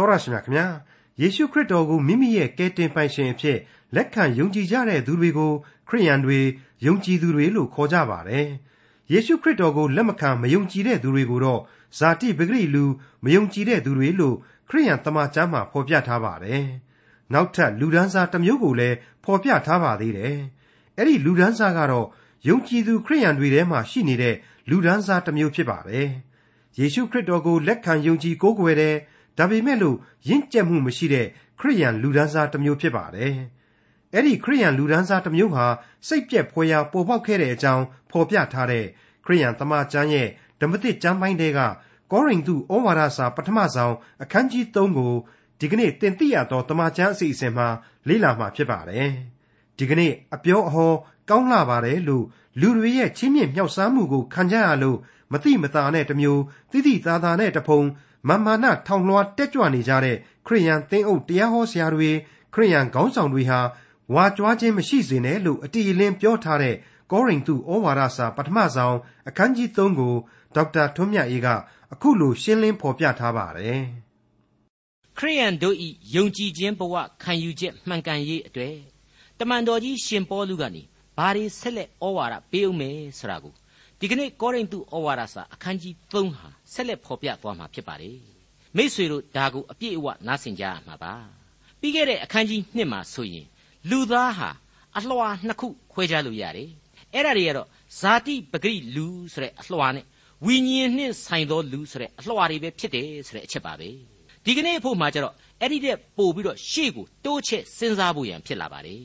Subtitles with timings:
[0.00, 0.66] တော်ရရှိမြခင်ဗျာ
[1.20, 3.58] ယေရှုခရစ်တော်ကိုမိမိရဲ့ကယ်တင်ပိုင်ရှင်အဖြစ်
[3.94, 5.52] လက်ခံယုံကြည်ကြတဲ့သူတွေကို
[5.88, 6.38] ခရိယန်တွေ
[6.86, 8.46] ယုံကြည်သူတွေလို့ခေါ်ကြပါတယ်
[9.12, 11.60] ယေရှုခရစ်တော်ကိုလက်မခံမယုံကြည်တဲ့သူတွေကိုတော့
[11.98, 12.84] ဇာတိပဂရိလူ
[13.24, 14.36] မယုံကြည်တဲ့သူတွေလို့
[14.68, 16.64] ခရိယန်တမန်ကျမ်းမှာဖော်ပြထားပါတယ်
[17.32, 20.36] နောက်ထပ်လူဒန်းစားတစ်မျိုးကိုလည်းဖော်ပြထားပါသေးတယ်
[20.96, 22.06] အဲ့ဒီလူဒန်းစားကတော့
[22.48, 24.36] ယုံကြည်သူခရိယန်တွေထဲမှာရှိနေတဲ့
[24.70, 26.08] လူဒန်းစားတစ်မျိုးဖြစ်ပါတယ်
[26.78, 28.96] ယေရှုခရစ်တော်ကိုလက်ခံယုံကြည်ကိုးကွယ်တဲ့
[29.40, 29.96] ဒါပေမဲ့လို့
[30.28, 31.26] ရင့်ကျက်မှုမရှိတဲ့
[31.60, 33.34] ခရိယန်လူဒန်းစားတစ်မျိုးဖြစ်ပါတယ်။
[34.14, 35.66] အဲ့ဒီခရိယန်လူဒန်းစားတစ်မျိုးဟာ
[36.06, 38.84] စိတ်ပြက်ဖွယ်ရာပေါ်ပေါက်ခဲ့တဲ့အကြောင်းဖော်ပြထားတဲ့
[39.24, 40.28] ခရိယန်တမန်ကျမ်းရဲ့
[40.60, 41.60] ဓမ္မသစ်ကျမ်းပိုင်းတွေက
[42.12, 45.12] ကောရိန္သုဩဝါဒစာပထမဆုံးအခန်းကြီး3ကို
[45.60, 47.68] ဒီကနေ့တင်ပြရသောတမန်ကျမ်းအစီအစဉ်မှာ
[48.08, 49.08] လေ့လာမှာဖြစ်ပါတယ်။
[49.78, 50.92] ဒီကနေ့အပြောအဟော
[51.30, 52.24] ကောင်းလာပါတယ်လို့
[52.60, 54.98] လူတွေရဲ့ချင်းမြင့်မြောက်စားမှုကိုခံကြရလို့
[55.32, 57.80] မတိမတာနဲ့တမျိုးတိတိသားသားနဲ့တဖုံ
[58.28, 60.16] မာမာနထောင်လွှားတက်ကြွနေကြတဲ့
[60.46, 62.10] ခရိယန်သင်းအုပ်တရားဟောဆရာတွေ
[62.54, 63.60] ခရိယန်ခေါင်းဆောင်တွေဟာ
[64.14, 66.74] ဝါကြွားခြင်းမရှိစေနဲ့လို့အတီအလင်းပြောထားတဲ့
[67.10, 68.96] ကောရိန္သုဩဝါဒစာပထမဆုံး
[69.28, 70.14] အခန်းကြီး3ကို
[70.54, 71.48] ဒေါက်တာထွန်းမြတ်အေးက
[71.92, 73.80] အခုလိုရှင်းလင်းဖော်ပြထားပါတယ်။
[75.18, 78.76] ခရိယန်တို့ဤယုံကြည်ခြင်းဘဝခံယူချက်မှန်ကန်ရေးအတွေ့
[79.38, 80.82] တမန်တော်ကြီးရှင်ပေါလုကနေ
[81.16, 83.54] ဘာတွေဆက်လက်ဩဝါဒပေးအောင်မယ်ဆိုတာကို
[84.02, 88.18] ဒီကနေ့ကောရိန္သုဩဝါဒစာအခန်းကြီး3ဟာဆက်လက်ဖော်ပြသွားမှာဖြစ်ပါတယ်
[88.76, 91.14] မိษွေတို့ဒါကိုအပြည့်အဝနားဆင်ကြရမှာပါ
[91.80, 93.46] ပြီးခဲ့တဲ့အခန်းကြီး1မှာဆိုရင်
[93.90, 94.50] လူသားဟာ
[94.96, 96.70] အလွှာနှစ်ခုခွဲခြားလို့ရတယ်
[97.14, 97.68] အဲ့ဒါတွေကတော့
[98.00, 100.04] ဇာတိပဂရိလူဆိုတဲ့အလွှာနဲ့
[100.46, 103.88] ဝိညာဉ်နှင့်ဆိုင်သောလူဆိုတဲ့အလွှာတွေပဲဖြစ်တယ်ဆိုတဲ့အချက်ပါပဲ
[104.44, 109.02] ဒီကနေ့အဖို့မှာကျတော့အဲ့ဒီတဲ့ပို့ပြီးတော့ရှေ့ကိုတိုးချက်စဉ်းစားဖို့ရန်ဖြစ်လာပါတယ်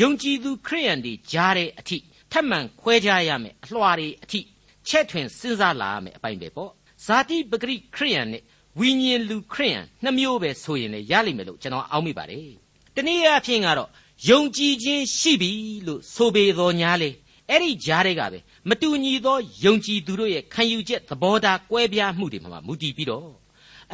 [0.00, 4.40] ယုံကြည်သူခရိယန်တွေကြားတဲ့အထိထ ပ်မံခွဲခြားရမယ်အလွှာတွေအထိ
[4.88, 6.70] ချက်ထွင်စဉ်းစားလာရမယ်အပိုင်းပဲပေါ့
[7.06, 8.42] ဇာတိပဂရိခရိယန်နဲ့
[8.78, 12.50] ဝိညာဉ်လူခရိယန်နှစ်မျိုးပဲဆိုရင်လည်းရလိမ့်မယ်လို့ကျွန်တော်အောက်မိပါတယ်
[12.94, 13.90] တနည်းအားဖြင့်ကတော့
[14.28, 15.50] ယုံကြည်ခြင်းရှိပြီ
[15.86, 17.10] လို့ဆိုပေတော်ညာလေ
[17.50, 23.30] အဲ့ဒီကြားတွေကပဲမတူညီသောယုံကြည်သူတို့ရဲ့ခံယူချက်သဘောထားကွဲပြားမှုတွေမှာမူတည်ပြီးတော့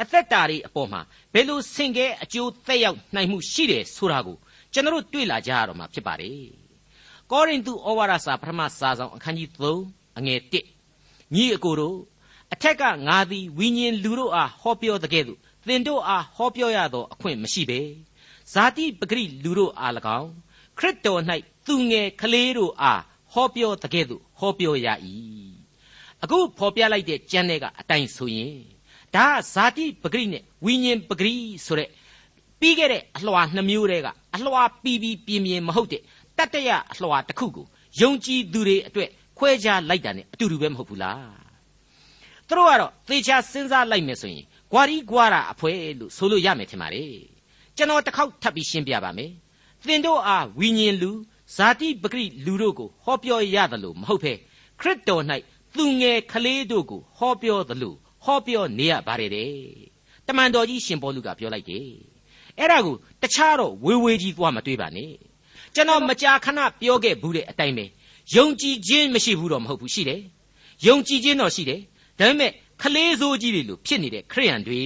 [0.01, 1.01] အသက်တာတွေအပေါ်မှာ
[1.33, 4.37] ဘယ်လိုဆင်ကဲအကျိုးသက်ရောက်နိုင်မှုရှိတယ်ဆိုတာကို
[4.73, 6.62] ကျွန်တော်တို့တွေ့လာကြရတော့မှာဖြစ်ပါတယ်
[7.31, 9.49] ကောရိန္သုဩဝါဒစာပထမစာဆောင်အခန်းကြီး
[9.83, 10.39] 3အငယ်
[10.87, 11.97] 1ညီအကိုတို့
[12.53, 17.79] အထက်ကငါသည်ဝိညာဉ်လူတို့အားဟောပြောတဲ့ကဲ့သို့သင်တို့အားဟောပြောရသောအခွင့်မရှိပေ
[18.53, 20.31] ဇာတိပဂရိလူတို့အား၎င်း
[20.77, 21.21] ခရစ်တော်၌
[21.67, 23.01] သူငယ်ကလေးတို့အား
[23.33, 24.87] ဟောပြောတဲ့ကဲ့သို့ဟောပြောရ၏
[26.23, 28.55] အခုဖော်ပြလိုက်တဲ့ကျမ်းတွေကအတိုင်းဆိုရင်
[29.15, 31.35] ဒါဇာတိပဂရိနဲ့ဝိညာဉ်ပဂရိ
[31.65, 31.89] ဆိုတဲ့
[32.59, 36.01] ပြီးခဲ့တဲ့အလွှာနှမျိုးတည်းကအလွှာပီပီပြင်းပြင်းမဟုတ်တဲ့
[36.37, 37.65] တတ္တရအလွှာတစ်ခုကို
[38.01, 41.43] ယုံကြည်သူတွေအတွက်ခွဲခြားလိုက်တာ ਨੇ အတူတူပဲမဟုတ်ဘူးလား
[42.47, 47.05] သူတို့ကတော့သေချာစဉ်းစားလိုက်မယ်ဆိုရင်ဂွာရီဂွာရာအဖွဲလို့ဆိုလို့ရမယ်ထင်ပါလေ
[47.77, 49.31] ကျွန်တော်တစ်ခေါက်ထပ်ပြီးရှင်းပြပါမယ်
[49.87, 51.11] သင်တို့အားဝိညာဉ်လူ
[51.55, 54.33] ဇာတိပဂရိလူတို့ကိုဟောပြောရတယ်လို့မဟုတ်ဖဲ
[54.79, 55.23] ခရစ်တော်၌
[55.75, 57.93] သူငယ်ကလေးတို့ကိုဟောပြောသလို
[58.23, 59.53] ဟောပြောနေရပါတယ်တဲ့
[60.27, 61.89] တမန်တော်ကြီးရှင်ပေါလုကပြောလိုက်တယ်
[62.59, 65.13] အဲ့ဒါကိုတခြားတော့ဝေဝေကြီးသွားမတွေးပါနဲ့
[65.75, 67.85] ကျွန်တော်မကြာခဏပြောခဲ့ဘူးတဲ့အတိုင်းပဲ
[68.35, 70.21] ယုံကြည်ခြင်းမရှိဘူးတော့မဟုတ်ဘူးရှိတယ်
[70.87, 71.81] ယုံကြည်ခြင်းတော့ရှိတယ်
[72.19, 72.51] ဒါပေမဲ့
[72.81, 74.81] ခလေးစိုးကြီးတွေလို့ဖြစ်နေတဲ့ခရိယန်တွေ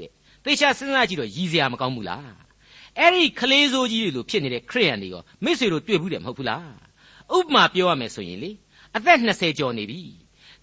[0.00, 0.10] တဲ့
[0.44, 2.32] သေချာစဉ်းစားကြည့်တော့ရည်စရာမကောင်းဘူးလား
[2.98, 6.66] အဲ့ဒီခလေးစိုးကြီးတွေလို့ဖြစ်နေတဲ့ခရိယန်တွေရောမိတ်ဆွေတို့တွေ့ဘူးတယ်မဟုတ်ဘူးလား
[7.36, 8.50] ဥပမာပြောရမယ်ဆိုရင်လေ
[8.96, 10.00] အသက်20ကျော်နေပြီ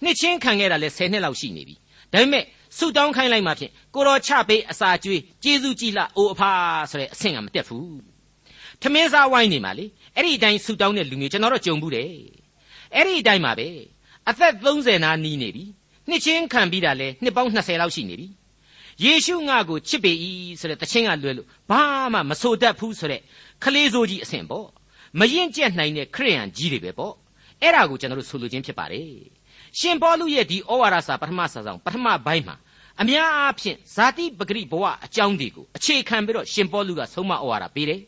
[0.04, 1.76] နှစ်ချင်းခံခဲ့တာလဲ10နှစ်လောက်ရှိနေပြီ
[2.14, 2.44] ဒါပေမဲ့
[2.78, 6.52] ဆူတောင်းခိုင်းလိုက်မှဖြင့်ကိုတော်ချပေးအစာကျွေးကျေးဇူးကြည်လာအိုအဖာ
[6.92, 8.09] ဆိုတဲ့အဆင့်ကမတက်ဘူး
[8.82, 9.86] ထမင်းစားဝိုင်းနေမှာလေ
[10.16, 12.10] အဲ့ဒီအတိုင်းဆူတောင်းတဲ့လူမျိုးကျွန်တော်တို့ကြုံဘူးတယ်
[12.96, 13.68] အဲ့ဒီအတိုင်းပါပဲ
[14.30, 15.66] အသက်30နာနီးနေပြီ
[16.10, 18.28] နှစ်ချင်းခံပြီးတာလဲနှစ်ပေါင်း20လောက်ရှိနေပြီ
[19.04, 20.12] ယေရှုငါကိုချစ်ပေ၏
[20.60, 21.82] ဆိုတဲ့တခြင်းကလွယ်လို့ဘာ
[22.14, 23.22] မှမဆိုတတ်ဘူးဆိုတဲ့
[23.64, 24.68] ခလေးစိုးကြီးအဆင့်ပေါ့
[25.20, 27.14] မရင်ကျက်နိုင်တဲ့ခရိယန်ကြီးတွေပဲပေါ့
[27.62, 29.10] အဲ့ဒါကိုကျွန်တော်တို့ဆိုလိုခြင်းဖြစ်ပါတယ်
[29.80, 32.56] ရှင်ပေါလုရဲ့ဒီဩဝါဒစာပထမစာဆောင်ပထမပိုင်းမှာ
[33.02, 38.02] အများအားဖြင့်ဇာတိပဂရိဘဝအကြောင်းတွေကိုအခြေခံပြီးတော့ရှင်ပေါလုကဆုံးမဩဝါဒပေးတယ်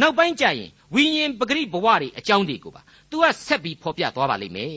[0.00, 4.76] နောက်ပိုင်းကျရင်ဝိညာဉ်ပဂရိဘဝတွေအကြောင်းတွေကိုပါ तू ကဆက်ပြီးဖော်ပြသွားပါလိမ့်မယ်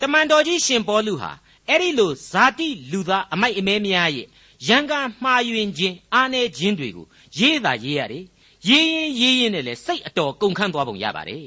[0.00, 1.30] တမန်တော်ကြီးရှင်ပေါလုဟာ
[1.68, 4.26] အဲ့ဒီလိုဇာတိလူသားအမိုက်အမဲများရဲ့
[4.68, 7.06] ရန်ကန်မှားယွင်းခြင်းအားနည်းခြင်းတွေကို
[7.38, 8.24] ရေးတာရေးရတယ်
[8.68, 11.46] ရေးရင်ရေးရင်နဲ့လေစိတ်အတော်ကုန်ခန်းသွားပုံရပါတယ်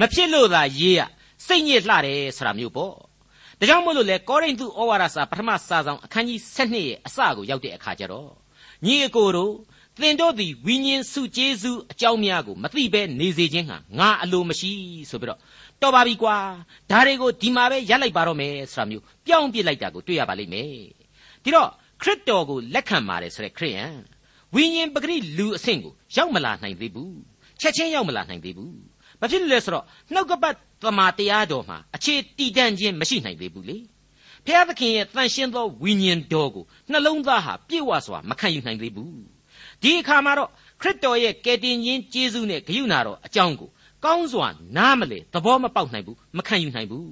[0.00, 1.00] မဖြစ်လို့သာရေးရ
[1.46, 2.94] စိတ်ညစ်လှတယ်ဆိုတာမျိုးပေါ့
[3.58, 8.30] ဒါကြောင့်မို့လို့လေကောရိန္သုဩဝါဒစာပထမစာဆောင်အခန်းကြီး7ရဲ့အစကိုရောက်တဲ့အခါကျတော့
[8.84, 9.52] ညီအကိုတို့
[10.00, 14.72] သင်တို့သည်ဝိညာဉ်စုကျေးဇူးအကြောင်းများကိုမသိဘဲနေစေခြင်းဟာငါအလိုမရှိ
[15.10, 15.40] ဆိုပြီးတော့
[15.82, 16.36] တော်ပါပြီကွာ
[16.90, 20.68] ဒါတွေကိုဒီမှာပဲရပ်လိုက်ပါတော့မယ်ဆိုတာမျိုးပြောင်းပြစ်လိုက်တာကိုတွေ့ရပါလိမ့်မယ်
[21.42, 21.70] ဒီတော့
[22.02, 23.94] ခရစ်တော်ကိုလက်ခံပါတယ်ဆိုတဲ့ခရိယန်
[24.54, 27.16] ဝိညာဉ်ပဂရိလူအဆင့်ကိုရောက်မလာနိုင်သေးဘူး
[27.60, 28.76] ချက်ချင်းရောက်မလာနိုင်သေးဘူး
[29.20, 33.78] ဘာဖြစ်လို့လဲဆိုတော့နှုတ်ကပတ်သမာတရားတော်မှာအခြေတည်တံ့ခြင်းမရှိနိုင်သေးဘူးလေ
[34.46, 39.35] ဖျားသခင်ရဲ့တန်ရှင်းသောဝိညာဉ်တော်ကိုနှလုံးသားဟာပြည့်ဝစွာမခံယူနိုင်သေးဘူး
[39.82, 40.50] ဒီအခါမှာတော့
[40.80, 43.70] ခရစ်တော်ရဲ့ကယ်တင်ခြင်းကျေးဇူးနဲ့ဂရုဏာတော်အကြောင်းကို
[44.04, 44.46] ကောင်းစွာ
[44.76, 47.06] နားမလဲသဘောမပေါက်နိုင်ဘူးမခံယူနိုင်ဘူး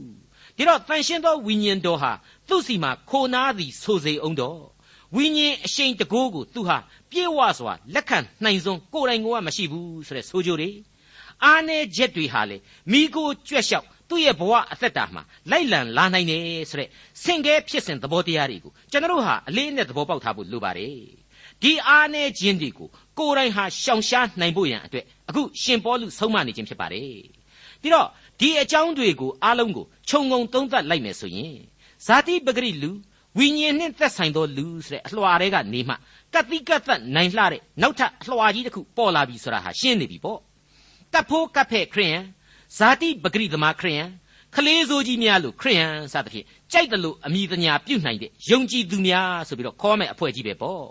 [0.57, 2.13] ဒီတော့တန်ရှင်းသောဝိညာဉ်တော်ဟာ
[2.49, 4.61] သူ့စီမှာခိုနာသည်ဆိုစေအောင်တော့
[5.15, 6.79] ဝိညာဉ်အရှိန်တကိုးကိုသူဟာ
[7.11, 10.71] ပြေဝစွာလက်ခံနိုင်စွန်းကိုယ်တိုင်ကမရှိဘူးဆိုတဲ့ဆိုကြတွေ
[11.45, 12.57] အားနည်းချက်တွေဟာလေ
[12.93, 16.89] မိကိုကြွက်လျှောက်သူ့ရဲ့ဘဝအသက်တာမှာလိုက်လံလာနိုင်တယ်ဆိုတဲ့
[17.23, 21.24] ဆင်ကဲဖြစ်စဉ်သဘောတရားတွေကိုကျွန်တော်တို့ဟာအလေးအနက်သဘောပေါက်ထားဖို့လိုပါတယ်
[21.62, 27.23] ဒီအားနည်းခြင်းတွေကိုကိုယ်တိုင်ဟာရှောင်ရှားနိုင်ဖို့ရန်အတွက်အခုရှင်ပေါလုဆုံးမနေခြင်းဖြစ်ပါတယ်
[27.83, 28.09] ဒီတော့
[28.41, 31.56] ဒီအကြောင်းတွေကိုအားလုံးကိုခြုံငုံသုံးသပ်လိုက်မယ်ဆိုရင်
[32.06, 32.91] ဇာတိပဂရိလူ
[33.39, 35.95] ဝိညာဉ်နဲ့သက်ဆိုင်သောလူဆိုတဲ့အလွှာတွေကနေမှ
[36.35, 40.39] ကတိကသက်နိုင်လှတဲ့နောက်ထပ်အလွှာကြီးတစ်ခုပေါ်လာပြီဆိုတာဟာရှင်းနေပြီပေါ့
[41.12, 42.25] ကပ်ဖို့ကပ်ဖဲ့ခရိယန်
[42.77, 44.09] ဇာတိပဂရိသမားခရိယန်
[44.55, 50.85] ခလေးစိုးကြီးများလို့ခရိယန်စသဖြင့်ကြိုက်တယ်လို့အမိတညာပြုတ်နိုင်တဲ့ယုံကြည်သူများဆိုပြီးတော့ခေါ်မဲ့အဖွဲ့ကြီးပဲပေါ့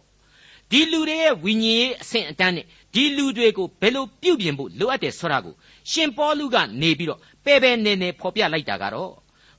[0.74, 5.54] ဒီလူတွေရဲ့ဝိညာဉ်ရေးအဆင့်အတန်းနဲ့ဒီလူတွေကိုဘယ်လိုပြုပြင်ဖို့လိုအပ်တယ်ဆိုတာကို
[5.92, 9.12] ရှင်ပေါလုကနေပြီးတော့ပဲပဲနေနေဖော်ပြလိုက်တာကတော့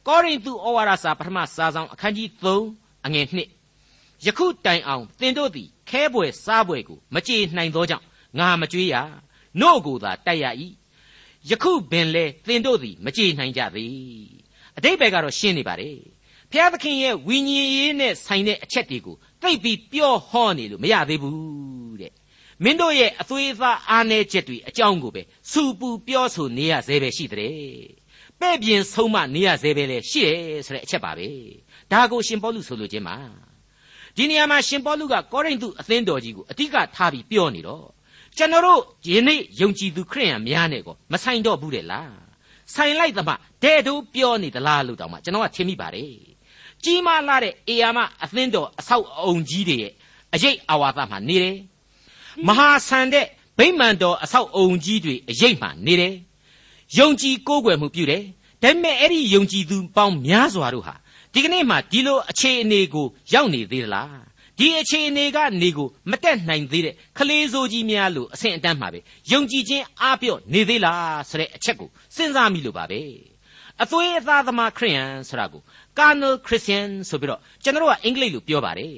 [0.06, 2.28] ကောရိန္သုဩဝါဒစာပထမစာဆောင်အခန်းကြီး
[2.68, 3.26] 3အငယ်
[3.76, 8.04] 1ယခုတိုင်အောင်သင်တို့သည်ခဲပွယ်စားပွယ်ကိုမကြေနိုင်သောကြောင့်
[8.38, 8.94] ငါမကြွေးရ
[9.60, 10.46] နို့ကိုသာတိုက်ရ၏
[11.50, 13.94] ယခုပင်လဲသင်တို့သည်မကြေနိုင်ကြသေး
[14.76, 15.98] အတိတ်ဘယ်ကတော့ရှင်းနေပါတယ်
[16.50, 22.12] ဖျားသခင်ရဲ့ဝိညာဉ်ရေးနဲ့ဆိုင်တဲ့အချက်တွေကို သိပြီးပြောဟောနေလို့မရသေးဘူးတဲ့
[22.62, 27.54] မင်းတို့ရဲ့အသွေးအသားအားနည်းချက်တွေအကြောင်းကိုပဲစူပူပြောဆိုနေရသေးပဲရှိတဲ့
[28.40, 31.28] ပဲ့ပြင်ဆုံးမနေရသေးပဲလေရှိတယ်ဆိုတဲ့အချက်ပါပဲ
[31.92, 33.16] ဒါကိုရှင်ပေါလုဆိုလိုခြင်းပါ
[34.16, 37.86] ဒီနေရာမှာရှင်ပေါလုကကောရိန္သုအသင်းတော်ကြီးကိုအဓိကထားပြီးပြောနေတော့
[38.36, 42.14] ကျွန်တော်တို့ယနေ့ယုံကြည်သူခရိယန်များနဲ့ကိုမဆိုင်တော့ဘူးတဲ့လား
[42.74, 46.33] ဆိုင်လိုက်သမှတဲ့တို့ပြောနေသလားလို့တောင်မှကျွန်တော်ကထင်မိပါတယ်
[46.84, 49.92] ကြီးမားလာတဲ့အေယာမအသင်းတော်အဆောက်အုံကြီးတွေရဲ့
[50.34, 51.56] အရေးအဝါသမှာနေတယ်
[52.46, 53.26] မဟာဆန်တဲ့
[53.58, 56.14] ဗိမာန်တော်အဆောက်အုံကြီးတွေအရေးမှနေတယ်
[56.98, 58.22] ယုံကြည်ကိုးကွယ်မှုပြုတယ်
[58.62, 60.94] ဒါပေမဲ့အဲ့ဒီယုံကြည်သူပေါင်းများစွာတို့ဟာ
[61.32, 64.24] ဒီကနေ့မှဒီလိုအခြေအနေကိုရောက်နေသေးသလား
[64.58, 69.00] ဒီအခြေအနေကနေကိုမတက်နိုင်သေးတဲ့ခလေးစိုးကြီးများလို့အဆင့်အတန်းမှာပဲ
[69.32, 73.00] ယုံကြည်ခြင်းအားပြော့နေသေးလားဆိုတဲ့အချက်ကိုစဉ်းစားမိလို့ပါပဲ
[73.82, 75.62] အသွေးအသားသမားခရိယန်ဆိုတာကို
[75.98, 78.96] carnal christian ဆိုပြီးတော့ကျွန်တော်တို့ကအင်္ဂလိပ်လိုပြောပါတယ်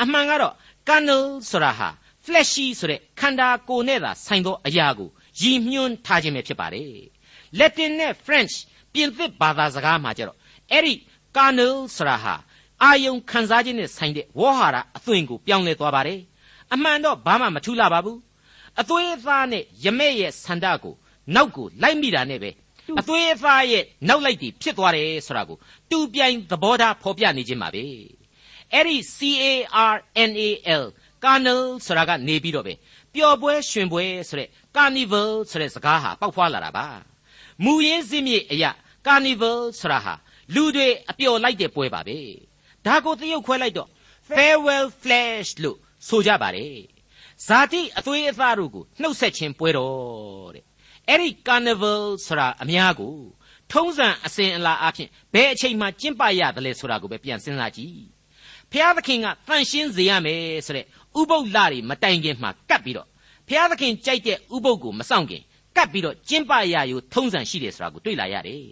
[0.00, 0.54] အမှန်ကတော့
[0.88, 1.88] carnal ဆိုတာဟာ
[2.24, 5.08] fleshy ဆိုတဲ့ခန္ဓာကိုယ်နဲ့သာဆိုင်သောအရာကို
[5.40, 6.92] ရည်ညွှန်းထားခြင်းပဲဖြစ်ပါတယ်
[7.58, 8.54] Latin နဲ့ French
[8.92, 10.38] ပြင်သစ်ဘာသာစကားမှာကျတော့
[10.72, 10.94] အဲ့ဒီ
[11.36, 12.34] carnal ဆိုတာဟာ
[12.82, 16.20] အာယုံခံစားခြင်းနဲ့ဆိုင်တဲ့ဝေါဟာရအသွင်ကိုပြောင်းလဲသွားပါတယ်
[16.74, 18.18] အမှန်တော့ဘာမှမထူးလာပါဘူး
[18.80, 20.94] အသွေးအသားနဲ့ယမဲ့ရဲ့ဆန္ဒကို
[21.34, 22.50] နောက်ကိုလိုက်မိတာနဲ့ပဲ
[23.00, 25.58] အသွေးအသားရဲ့နောက်လိုက်တည်ဖြစ်သွားတယ်ဆိုတာကို
[25.90, 27.84] တူပြိုင်သဘောထားဖော်ပြနေခြင်းပါပဲ
[28.72, 29.46] အဲ့ဒီ C A
[29.92, 29.96] R
[30.28, 30.48] N A
[30.82, 30.84] L
[31.24, 32.74] carnal ဆိုတာကနေပြီးတော့ပဲ
[33.14, 36.86] ပျော်ပွဲရွှင်ပွဲဆိုတဲ့ carnival ဆိုတဲ့စကားဟာပေါက်ဖွာလာတာပါ
[37.64, 38.70] မူရင်းစည်းမြေအရာ
[39.06, 40.14] carnival ဆိုတာဟာ
[40.54, 42.18] လူတွေအပျော်လိုက်တဲ့ပွဲပါပဲ
[42.86, 43.88] ဒါကိုတရုတ်ခွဲလိုက်တော့
[44.28, 45.78] farewell flash လို့
[46.08, 46.78] ဆိုကြပါတယ်
[47.46, 50.64] ဇာတိအသွေးအသားတို့ကိုနှုတ်ဆက်ခြင်းပွဲတော်တဲ့
[51.08, 53.14] အဲ့ဒီ carnival ဆိုတာအများကို
[53.72, 57.98] ထုံးစံအစဉ်အလာအဖြစ်ဘယ်အချိန်မှကျင့်ပရတယ်လဲဆိုတာကိုပဲပြန်စဉ်းစားကြည့်
[58.72, 60.86] ဖျားသခင်ကတန့်ရှင်းစေရမယ်ဆိုတဲ့
[61.20, 63.08] ဥပုပ်လတွေမတိုင်ခင်မှာကပ်ပြီးတော့
[63.48, 65.42] ဖျားသခင်ကြိုက်တဲ့ဥပုပ်ကိုမဆောင်ခင်
[65.76, 68.64] ကပ်ပြီးတော့ကျင့်ပရယူထုံးစံရှိတယ်ဆိုတာကိုတွေ့လာရတယ်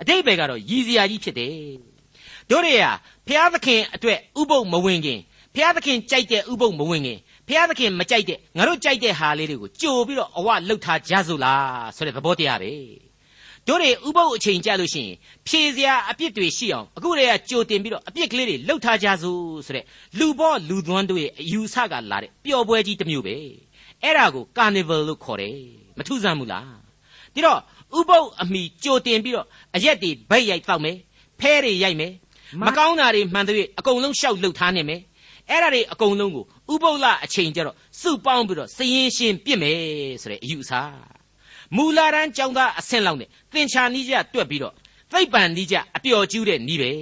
[0.00, 1.54] အတိတ်ဘယ်ကတော့ရည်စရာကြီးဖြစ်တယ်
[2.50, 2.92] တို့တွေဟာ
[3.26, 5.20] ဖျားသခင်အတွက်ဥပုပ်မဝင်ခင်
[5.54, 7.18] ဖျားသခင်ကြိုက်တဲ့ဥပုပ်မဝင်ခင်
[7.48, 12.72] ဖျားသခင်မကြိုက်တဲ့ငါတို့ကြိုက်တဲ့ဟာလေးတွေကိုကြိုပြီးတော့အဝလှုပ်ထားကြစို့လားဆိုတဲ့သဘောတရားပဲ
[13.68, 19.84] တို့တွေဥပုပ်အချိန်ကြလို့ရှိရင်ဖြေစရာအပြစ်တွေရှိအောင်အခုတည်းကကြိုတင်ပြီးတော့အပြစ်ကလေးတွေလှုပ်ထားကြစို့ဆိုတဲ့
[20.18, 23.36] လူဘောလူသွန်းတို့ရဲ့အယူဆကလာတဲ့ပျော်ပွဲကြီးတစ်မျိုးပဲ
[24.02, 25.56] အဲ့ဒါကို carnival လို့ခေါ်တယ်
[25.98, 26.76] မထူးဆန်းဘူးလား
[27.34, 27.60] ဒီတော့
[27.98, 29.46] ဥပုပ်အမိကြိုတင်ပြီးတော့
[29.76, 30.96] အရက်တွေဗိတ်ရိုက်တောက်မယ်
[31.40, 32.12] ဖဲတွေရိုက်မယ်
[32.66, 35.00] မကောင်းတာတွေမှန်တဲ့အကုန်လုံးရှောက်လှုပ်ထားနေမယ်
[35.50, 39.80] အဲ့ဒါတွေအကုန်လုံးကို ဥပုပ်လအချိန်ကျတော့စုပေါင်းပြီးတော့စရင်ရှင်းပြစ်မယ်
[40.22, 40.72] ဆိုတဲ့အယူအဆ
[41.76, 44.74] မူလာရန်ကြောင့်သားအဆင့်လောက်နဲ့သင်္ချာနီးကြတွက်ပြီးတော့
[45.12, 46.92] သိပ္ပံနီးကြအပျော်ကျူးတဲ့နီးပဲ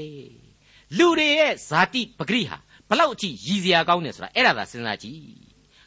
[0.98, 2.56] လူတွေရဲ့ဇာတိပဂရိဟာ
[2.88, 5.20] ဘလောက်အထိရည်စရာကောင်းတယ်ဆိုတာအဲ့ဒါသာစဉ်းစားကြည့်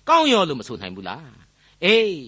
[0.10, 1.28] ကောင်းရောလို့မဆိုနိုင်ဘူးလား
[1.86, 2.22] အေး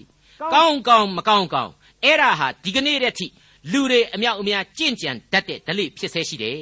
[0.54, 1.72] ကောင်းကောင်းမကောင်းကောင်း
[2.04, 3.26] အဲ့ဒါဟာဒီကနေ့တည်းထိ
[3.72, 6.56] လူတွေအမြောက်အများကြင့်ကြံတတ်တဲ့ဓလေ့ဖြစ်ဆဲရှိတယ်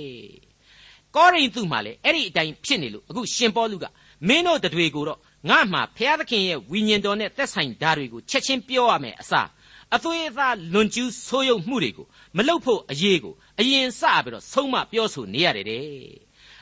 [1.17, 3.85] ကောရိန္သုမှာလည်းအဲ့ဒီအတိုင်းဖြစ်နေလို့အခုရှင်ပေါလုက
[4.29, 5.19] မင်းတို့တွေကိုတော့
[5.51, 9.49] ငါမှဘုရားသခင်ရဲ့ဝိညာဉ်တော်နဲ့သက်ဆိုင်ဓာတ်တွေကိုချက်ချင်းပြောရမယ်အစား
[9.95, 15.85] အသွေးအသားလွန်ကျူးဆိုးရုံမှုတွေကိုမလုပ်ဖို့အရေးကိုအရင်စပြီးတော့ဆုံးမပြောဆိုနေရတယ်တဲ့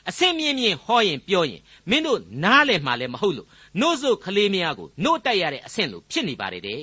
[0.09, 3.49] အစင်မြင့်မြင့်ဟောရင်ပြောရင်မင်းတို့နားလည်မှလည်းမဟုတ်လို့
[3.81, 6.83] နှုတ်ဆိုကလေးများကိုနှုတ်တိုက်ရတဲ့အဆင့်လို့ဖြစ်နေပါတယ်တဲ့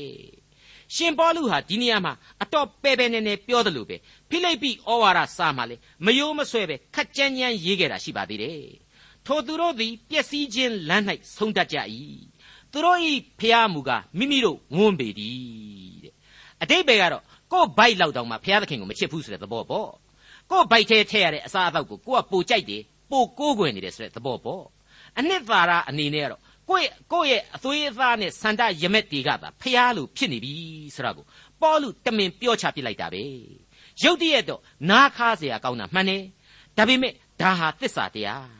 [0.95, 3.95] ရှင်ပေါလုဟာဒီနေရာမှာအတော့ပဲပဲနေနေပြောတယ်လို့ပဲ
[4.29, 8.61] ဖိလိပ္ပိဩဝါဒစာမှာလေမယိုးမဆွဲပဲခက်ကြမ်းကြမ်းရေးခဲ့တာရှိပါသေးတယ်
[9.26, 11.04] ထိုသူတို့သည်ပျက်စီးခြင်းလမ်း၌
[11.36, 11.76] ဆုံးတတ်ကြ၏
[12.72, 12.98] သူတို့၏
[13.40, 15.38] ဖျားမူကားမိမိတို့ဝန်းပေသည်
[16.04, 16.14] တဲ့
[16.62, 17.22] အတိတ်ပဲကတော့
[17.52, 19.90] ကို့ဘိုက်လောက်တောင်မှဘုရားသခင်ကိုမချစ်ဘူးဆိုတဲ့သဘောပေါ့
[20.50, 24.64] ကို့ဘိုက်ထဲထည့်ရတဲ့အစားအသောက်ကိုကိုကပိုကြိုက်တယ်ပိုကိုးကွယ်နေတယ်ဆိုတဲ့သဘောပေါ့
[25.18, 30.54] အနှစ်သာရအနေနဲ့ကတော့ကိုယ့်ကိုယ့်ရဲ့အသွေးအသားနဲ့စန္ဒရမက်တွေကသာဖျားလို့ဖြစ်နေပြီ
[30.94, 31.24] ဆိုတာကို
[31.60, 33.24] ပေါလုတမင်ပြောချပြလိုက်တာပဲ
[34.02, 34.60] ရုတ်တရက်တော့
[34.90, 36.22] နားခါเสียကောင်းတာမှန်တယ်
[36.76, 38.57] ဒါပေမဲ့ဒါဟာသစ္စာတရား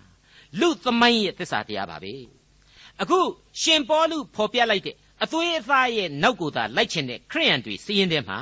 [0.60, 2.14] လူသမိုင်းရဲ့သစ္စာတရားပါပဲ
[3.02, 3.20] အခု
[3.62, 8.40] ရှင်ပေါလုဖော်ပြလိုက်တဲ့အသွေးအသားရဲ့နောက်ကိုသာလိုက်ချင်တဲ့ခရိယန်တွေစီးရင်တဲ့မှာ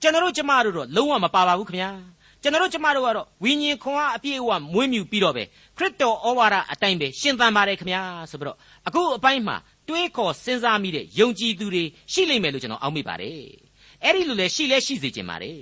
[0.00, 1.90] ကျွန်တော်တို့ကျမတို့တော့လုံးဝမပါပါဘူးခင်ဗျာ
[2.42, 5.44] ကျွန်တော်တို့ကျမတို့ကတော့ဝိညာဉ်ခွန်အားအပြည့်အဝမွေးမြူပြီးတော့ပဲ
[5.76, 9.56] ခရစ်တော်ဩဝါဒအတိုင်းပဲရှင်သန်ပါတယ်ခင်ဗျာဆိုပြီးတော့အခုအပိုင်းမှာ
[9.88, 13.40] တွေးခေါ်စဉ်းစားမိတဲ့ယုံကြည်သူတွေရှိလိမ့်မယ်လို့ကျွန်တော်အောက်မိပါတယ်
[14.02, 15.60] အဲ့ဒီလိုလဲရှိလဲရှိစေချင်ပါတယ်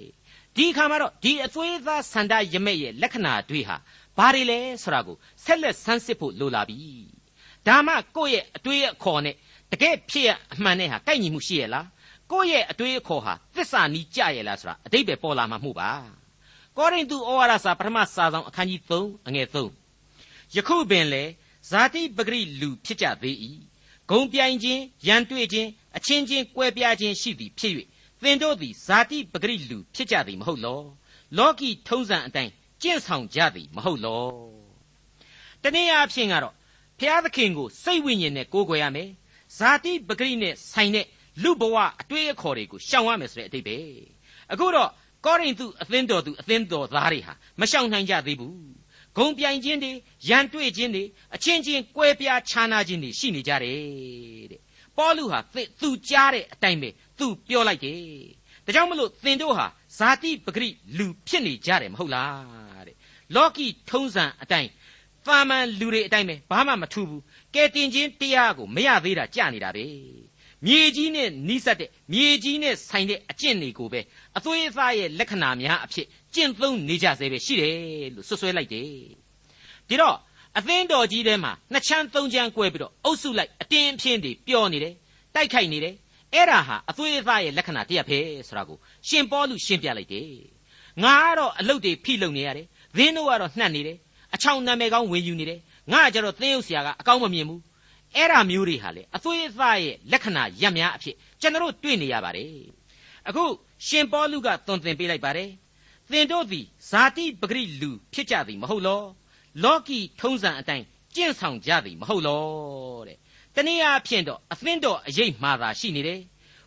[0.56, 3.76] ဒီအခါမှာတော့ဒီအသွေးသားဆန္ဒရမဲ့ရဲ့လက္ခဏာတွေဟာ
[4.18, 6.78] ဘာတွေလဲဆိုတာကိုဆက်လက်ဆန်းစစ်ဖို့လိုလာပြီ
[7.66, 9.34] ဒါမှကိုယ့်ရဲ့အတွေးအခေါ်နဲ့
[9.72, 11.86] တကယ်ဖြစ်ရအမှန်နဲ့ဟာကိုက်ညီမှုရှိရဲ့လား
[12.32, 15.90] ကိုယ့်ရဲ့အတွေးအခေါ်ဟာသစ္စာနီးကြရဲ့လားဆိုတာအတိတ်ပဲပေါ်လာမှာမှုပါ
[16.76, 21.24] ကောရိန္သုဩဝါဒစာပထမစာဆောင်အခန်းကြီး3အငယ်3ယခုပင်လေ
[21.70, 23.36] ဇာတိပဂရိလူဖြစ်ကြသေး၏
[24.10, 27.74] ဂုံပြိုင်ခြင်းရန်တွေ့ခြင်းအချင်းချင်းကွဲပြားခြင်းရှိသည်ဖြစ်၍
[28.22, 30.80] သင်တို့သည်ဇာတိပဂရိလူဖြစ်ကြသည်မဟုတ်လော
[31.38, 32.52] လောကီထုံးစံအတိုင်း
[32.84, 34.24] ကျင့်ဆောင်ကြသည်မဟုတ်လော
[35.62, 36.54] တနည်းအားဖြင့်ကတော့
[36.98, 39.10] ဖျားသခင်ကိုစိတ်ဝိညာဉ်နဲ့ကိုးကွယ်ရမယ်
[39.56, 41.06] ဇာတိပဂရိနဲ့ဆိုင်တဲ့
[41.42, 43.76] လူဘဝအတွေ့အခေါ်တွေကိုရှောင်ရမယ်ဆိုတဲ့အတိတ်ပဲ
[44.52, 44.90] အခုတော့
[45.24, 48.56] ကောရိန္သုအသင်းတော်သူအသင်းတော်သားတွေဟာမရှောင်နိုင်ကြသေးဘူး
[49.16, 49.92] ဂုံပြိုင်ခြင်းတွေ
[50.28, 54.60] ရန်တွေ့ခြင်းတွေအချင်းချင်းကွဲပြားခြားနာခြင်းတွေရှိနေကြတယ်တဲ့
[54.96, 55.38] ပေါလုဟာ
[55.80, 56.88] သူကြားတဲ့အတိုင်းပဲ
[57.18, 58.00] သူပြောလိုက်တယ်
[58.64, 59.66] ဒါကြောင့်မလို့သင်တို့ဟာ
[59.98, 62.63] ဇာတိပဂရိလူဖြစ်နေကြတယ်မဟုတ်လားတဲ့
[63.34, 64.70] လောကီထုံးစံအတိုင်း
[65.26, 67.22] သာမန်လူတွေအတိုင်းပဲဘာမှမထူးဘူး
[67.54, 69.86] ကဲတင်ခြင်းတရားကိုမရသေးတာကြာနေတာပဲ
[70.66, 74.00] မြေကြီးနဲ့နီးစပ်တဲ့မြေကြီးနဲ့ဆိုင်တဲ့အကျင့်တွေကိုပဲ
[74.36, 78.86] အသွေးအသားရဲ့လက္ခဏာများအဖြစ်ကျင့်သုံးနေကြစေပဲရှိတယ်လို့ဆွဆွဲလိုက်တယ်
[79.88, 80.16] ဒီတော့
[80.58, 84.94] အသင်းတော်ကြီးထဲမှာနှစ်ချမ်းသုံးချမ်းကွဲပြီးတော့အုပ်စုလိုက်အတင်းအဖျင်းတွေပျော်နေတယ်
[85.34, 85.94] တိုက်ခိုက်နေတယ်
[86.34, 90.28] အဲ့ဒါဟာအသွေးအသားရဲ့လက္ခဏာတစ်ရပ်ပဲဆိုတာကိုရှင်ပေါလုရှင်းပြလိုက်တယ်
[91.02, 93.98] ငါကတော့အလုတ်တွေဖိလုံနေရတယ် သင်းတို့ကတော့နှက်နေတယ်
[94.34, 95.60] အချောင်နာမည်ကောင်းဝင်ယူနေတယ်
[95.92, 97.60] ငါကြတော့သင်းရုပ်ဆရာကအကောင်းမမြင်ဘူး
[98.16, 102.48] အဲ့ဒါမျိုးတွေဟာလေအသွေးအသားရဲ့လက္ခဏာရပ်များအဖြစ်ကျွန်တော်တွေ့နေရပါတယ်
[103.28, 103.44] အခု
[103.86, 105.50] ရှင်ပေါလုကသွန်သင်ပေးလိုက်ပါတယ်
[106.10, 109.02] သင်တို့သည်ဇာတိပဂရိလူဖြစ်ကြသည်မဟုတ်လော
[109.62, 110.84] လောကီထုံးစံအတိုင်း
[111.14, 112.44] ကျင့်ဆောင်ကြသည်မဟုတ်လော
[113.08, 113.18] တဲ့
[113.54, 116.20] တနည်းအားဖြင့်တော့အသင်းတော်အရေးမှားတာရှိနေတယ်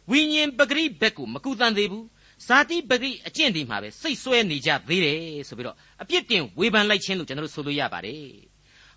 [0.09, 2.05] ဝိညာဉ်ပဂရိဘက်ကိုမကူတန်သေးဘူး
[2.45, 8.25] ဇာတိပဂရိအကျင့်တွေမှာပဲစိတ်ဆွဲနေကြသေးတယ်ဆိုပြီးတော့အပြစ်တင်ဝေဖန်လိုက်ခြင်းလို့ကျွန်တော်တို့ဆိုလို့ရပါတယ်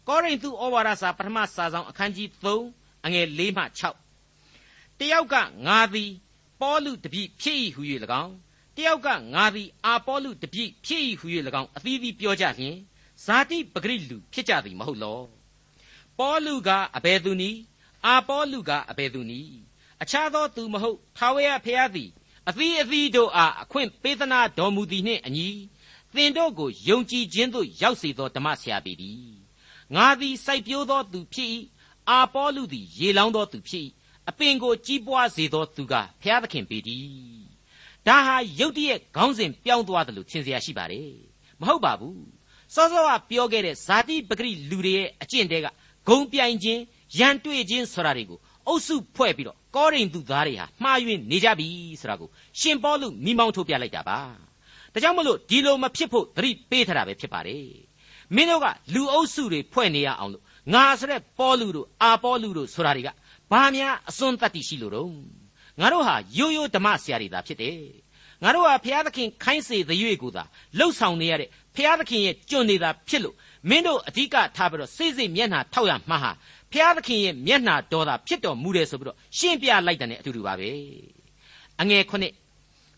[0.09, 2.29] ကောရိန္သုဩဝါဒစာပထမစာဆောင်အခန်းကြီး
[2.67, 3.65] 3အငယ်4မှ
[4.31, 5.35] 6တယောက်က
[5.67, 6.11] ငါသည်
[6.61, 7.83] ပေါလုတပိဖြစ်၏ဟု၍၎
[8.23, 8.35] င်း
[8.77, 11.27] တယောက်ကငါသည်အာပေါလုတပိဖြစ်၏ဟု၍၎
[11.61, 12.77] င်းအသီးသီးပြောကြလျင်
[13.25, 15.21] ဇာတိပဂရိလူဖြစ်ကြသည်မဟုတ်လော
[16.19, 17.59] ပေါလုကအဘယ်သူနည်း
[18.07, 19.53] အာပေါလုကအဘယ်သူနည်း
[20.03, 22.11] အခြားသောသူမဟုတ်ထာဝရဘုရားသည်
[22.50, 25.48] အသီးအသီးတို့အားအခွင့်ပေးသနာတော်မူသည်နှင့်အညီ
[26.16, 29.26] သင်တို့ကိုယုံကြည်ခြင်းသို့ရောက်စေသောဓမ္မဆရာပေသည်
[29.96, 31.50] ငါသည်စိုက်ပျိုးသောသူဖြစ်၏
[32.10, 33.86] အာပေါလုသည်ရေလောင်းသောသူဖြစ်၏
[34.30, 37.46] အပင်ကိုကြီးပွားစေသောသူကဘုရားသခင်ပေတည်း
[38.08, 41.12] ဒါဟာယုတ်တရက်ခေါင်းစဉ်ပြောင်းသွားတယ်လို့ထင်เสียရှိပါတယ်
[41.62, 42.26] မဟုတ်ပါဘူး
[42.74, 45.68] စောစောကပြောခဲ့တဲ့ဇာတိပဂရိလူတွေရဲ့အကျင့်တဲက
[46.08, 46.82] ဂုံပြိုင်ခြင်း
[47.20, 51.69] ရန်တွေ့ခြင်းဆိုတာတွေကိုအုပ်စုဖွဲ့ပြီးတော့ ကောရိန္သုသားတွေဟာမှားယွင်းနေကြပြီ
[52.01, 52.29] ဆိုတာကို
[52.61, 54.21] ရှင်ပေါလုမိမောင်းထုတ်ပြလိုက်တာပါ
[54.93, 57.67] ဒါကြောင့်မလို့ဒီလိုမဖြစ်ဖို့သတိပေးထားတာပဲဖြစ်ပါတယ်
[58.35, 63.09] မင်းတို့ကလူအုပ်စုတွေဖွဲ့နေရအောင်လို့ငါဆိုတဲ့ပေါလုတို့အာပေါလုတို့ဆိုတာတွေက
[63.53, 65.11] ဘာများအစွန်းတတ္တိရှိလို့တော့
[65.81, 67.79] ငါတို့ဟာရိုးရိုးဓမ္မဆရာတွေသာဖြစ်တယ်
[68.43, 70.45] ငါတို့ဟာဘုရားသခင်ခိုင်းစေသရွေ့ကိုသာ
[70.79, 73.37] လှုပ်ဆောင်နေရတဲ့ဘုရားသခင်ရဲ့ကြွနေတာဖြစ်လို့
[73.69, 76.31] မင်းတို့အဓိကထားပြီးတော့စိတ်စိတ်မျက်နှာထောက်ရမှာဟာ
[76.73, 80.71] ဘုရားသခင်ရဲ့မျက်နှာတော်သာဖြစ်တော်မူတယ်ဆိုပြီးတော့ရှင်းပြလိုက်တဲ့အတူတူပါပဲ
[81.81, 82.35] အငယ်ခုနှစ်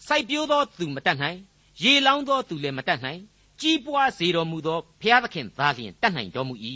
[0.07, 1.38] စိုက်ပျိုးသောသူမတတ်နိုင်
[1.83, 3.21] ရေလောင်းသောသူလည်းမတတ်နိုင်
[3.61, 6.55] ကြီးပွားစေတော်မူသောဘုရားသခင်သာလျှင်တတ်နိုင်တော်မူ၏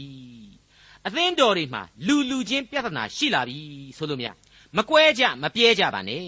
[1.06, 3.58] အသင်းတော်တွေမှာလူလူချင်းပြဿနာရှိလာပြီ
[3.96, 4.28] ဆိုလို့မြ
[4.76, 6.26] မကွဲကြမပြဲကြပါနဲ့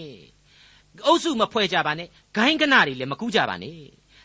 [1.05, 3.79] အုပ်စုမဖွဲ့ကြပါနဲ့ဂိုင်းကနတွေလည်းမကူးကြပါနဲ့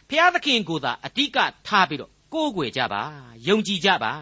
[0.08, 3.02] ဘုရားသခင်ကိုသာအတိကထားပြီးတော့ကိုးကွယ်ကြပါ
[3.48, 4.12] ယုံကြည်ကြပါ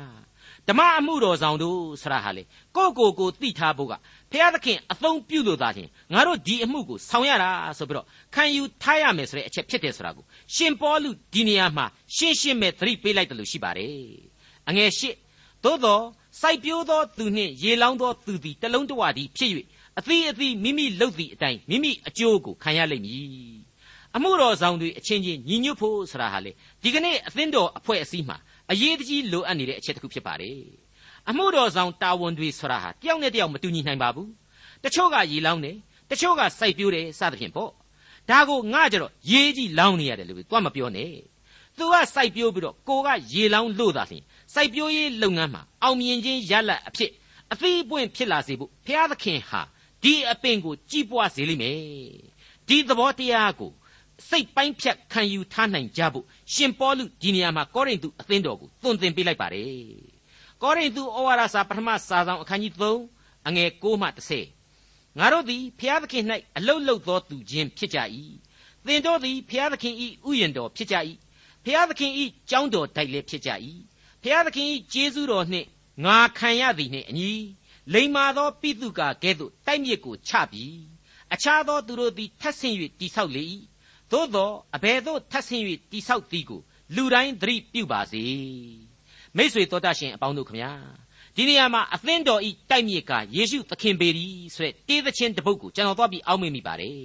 [0.68, 2.42] ဓမ္မအမှုတော်ဆောင်တို့ဆရာဟာလေ
[2.76, 3.92] ကိုကိုကိုသိထားဖို့က
[4.32, 13.92] ဖျားသခင်အသုံးပြုလို့သာချင်းငါတို့ဒီအမှုကိုဆောင်ရတာဆိုပြီးတော့ခံယူထားရမယ်ဆိုတဲ့အချက်ဖြစ်တယ်ဆိုတာကိုရှင်ပေါလုဒီနေရာမှာရှင်းရှင်းပဲသတိပေးလိုက်တယ်လို့ရှိပါတယ်
[14.68, 15.10] အငယ်ရှိ
[15.64, 16.00] သို့သော
[16.40, 19.50] စိုက်ပျိုးသောသူနှင့်ရေလောင်းသောသူသည်တလုံးတဝသည်ဖြစ်၍
[19.98, 23.62] အသီးအသီးမိမိလုပ်သည့်အတိုင်းမိမိအကျိုးကိုခံရလိမ့်မည်
[24.16, 26.52] အမှုတော်ဆောင်တွေအချင်းချင်းညီညွတ်ဖို့ဆိုတာဟာလေ
[26.82, 28.36] ဒီကနေ့အသင်းတော်အဖွဲ့အစည်းမှာ
[28.70, 30.58] အရေးတကြီးလိုအပ်နေတဲ့အချက်တစ်ခုဖြစ်ပါတယ်
[31.28, 34.30] အမှုတော်ဆောင်တာဝန်တွေဆိုတာဟာတယောက်နဲ့တယောက်မတူညီနိုင်ပါဘူး
[34.84, 35.76] တချို့ကရေလောင်းတယ်
[36.10, 37.70] တချို့ကစိုက်ပျိုးတယ်စသဖြင့်ပေါ့
[38.30, 41.12] ဒါကိုငါကြတော့ရေးကြီးလောင်းနေရတယ်လို့တွားမပြောနဲ့
[41.78, 44.22] သူကစိုက်ပျိုးပြီးတော့ကိုကရေလောင်းလို့သာလျှင်
[44.54, 47.10] စိုက်ပျိုးရေးလုပ်ငန်းမှာအောင်မြင်ခြင်းရလတ်အဖြစ်
[47.52, 49.60] အသီးပွင့်ဖြစ်လာစေဖို့ဘုရားသခင်ဟာ
[50.02, 51.78] ဒီအပင်ကိုကြည်ပွားစေလိမ့်မယ်
[52.68, 53.70] ဒီသဘောတရားကို
[54.28, 59.72] စိတ်ပိုင်းဖြတ်ခံယူထားနိုင်ကြဖို့ရှင်ပေါလုဒီနေရာမှာကောရိန္သုအသင်းတော်ကိုသွန်သင်ပေးလိုက်ပါတယ်
[60.62, 62.72] ကောရိန္သုဩဝါဒစာပထမစာဆောင်အခန်းကြီး
[63.10, 64.08] 3အငယ်6မှ
[64.62, 66.24] 10ငါတို့သည်ဖျားသခင်၌
[66.56, 67.98] အလုတ်လုတ်သောသူချင်းဖြစ်ကြ၏
[68.86, 69.94] သင်တို့သည်ဖျားသခင်၏
[70.28, 70.96] ဥယျာဉ်တော်ဖြစ်ကြ၏
[71.64, 72.12] ဖျားသခင်၏
[72.50, 73.50] ကျောင်းတော်တိုက်လည်းဖြစ်ကြ၏
[74.22, 75.68] ဖျားသခင်၏ကျေးဇူးတော်နှင့်
[76.04, 77.32] ငါခံရသည်နှင့်အညီ
[77.92, 80.80] လိမ္မာသောပိသုကာကဲ့သို့တိုက်မြစ်ကိုချပြီး
[81.34, 83.44] အခြားသောသူတို့သည်ထပ်ဆင့်၍တိဆောက်လေ၏
[84.12, 86.60] သို့သောအဘယ်သို့ထပ်ဆင့်၍တိဆောက်သည်ကို
[86.94, 88.24] လူတိုင်းသတိပြုပါစေ
[89.36, 90.72] မိษွေတော်တတ်ရှင်အပေါင်းတို့ခမညာ
[91.36, 96.96] ဒီနေရာမှာအသင်းတော်ဤတိုက်မြစ်ကယေရှုသခင်ပေရီဆိုတဲ့တေးသချင်းတစ်ပုဒ်ကိုကျွန်တော်သွားပြီးအောက်မေ့မိပါတယ်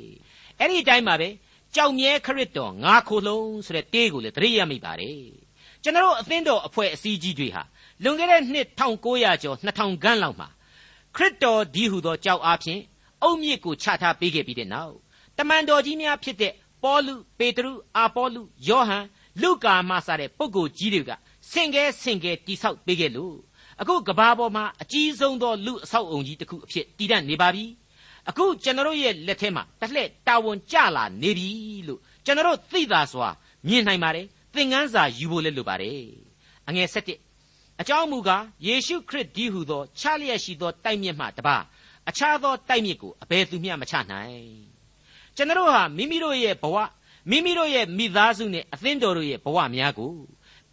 [0.59, 1.29] အဲ့ဒီအတိုင်းပါပဲ
[1.75, 5.21] ကြောက်မြဲခရစ်တော်ငါခိုလုံးဆိုတဲ့တေးကိုလည်းသတိရမိပါတယ်
[5.83, 7.63] ကျွန်တော်အသင်းတော်အဖွဲ့အစည်းကြီးတွေဟာ
[8.03, 10.47] လွန်ခဲ့တဲ့နှစ်1900ကျော်2000ခန်းလောက်မှာ
[11.15, 12.81] ခရစ်တော်ဒီဟုသောကြောက်အားဖြင့်
[13.23, 14.93] အုတ်မြစ်ကိုချထားပေးခဲ့ပြီးတဲ့နောက်
[15.37, 19.05] တမန်တော်ကြီးများဖြစ်တဲ့ ပေါလုပေတရုအာပေါလုယောဟန်
[19.41, 21.11] လုကာမစတဲ့ပုဂ္ဂိုလ်ကြီးတွေက
[21.51, 23.35] ဆင်ကဲဆင်ကဲတိဆောက်ပေးခဲ့လို့
[23.81, 27.65] အခုကဘာပေါ်မှာအကြီးဆုံးသောလူအဆောက်အုံကြီးတစ်ခုအဖြစ်တည်တတ်နေပါပြီ
[28.29, 31.49] အခုကျွန်တော်ရဲ့လက်ထဲမှာတစ်လှည့်တာဝန်ကျလာနေပြီ
[31.87, 33.29] လို့ကျွန်တော်သိသာစွာ
[33.67, 36.01] မြင်နိုင်ပါတယ်သင်ခန်းစာယူဖို့လည်းလိုပါတယ်
[36.67, 37.15] အငယ်၁၁
[37.81, 41.57] အကြောင်းမူကားယေရှုခရစ်ဒီဟုသော ချလျက်ရှိသောတိုက်မြစ်မှတပါ
[42.09, 44.66] အခြားသောတိုက်မြစ်ကိုအဘယ်သူမျှမချနိုင်
[45.37, 46.77] ကျွန်တော်ဟာမိမိတို့ရဲ့ဘဝ
[47.29, 50.11] မိမိတို့ရဲ့မိသားစုနဲ့အသင်းတော်တို့ရဲ့ဘဝများကို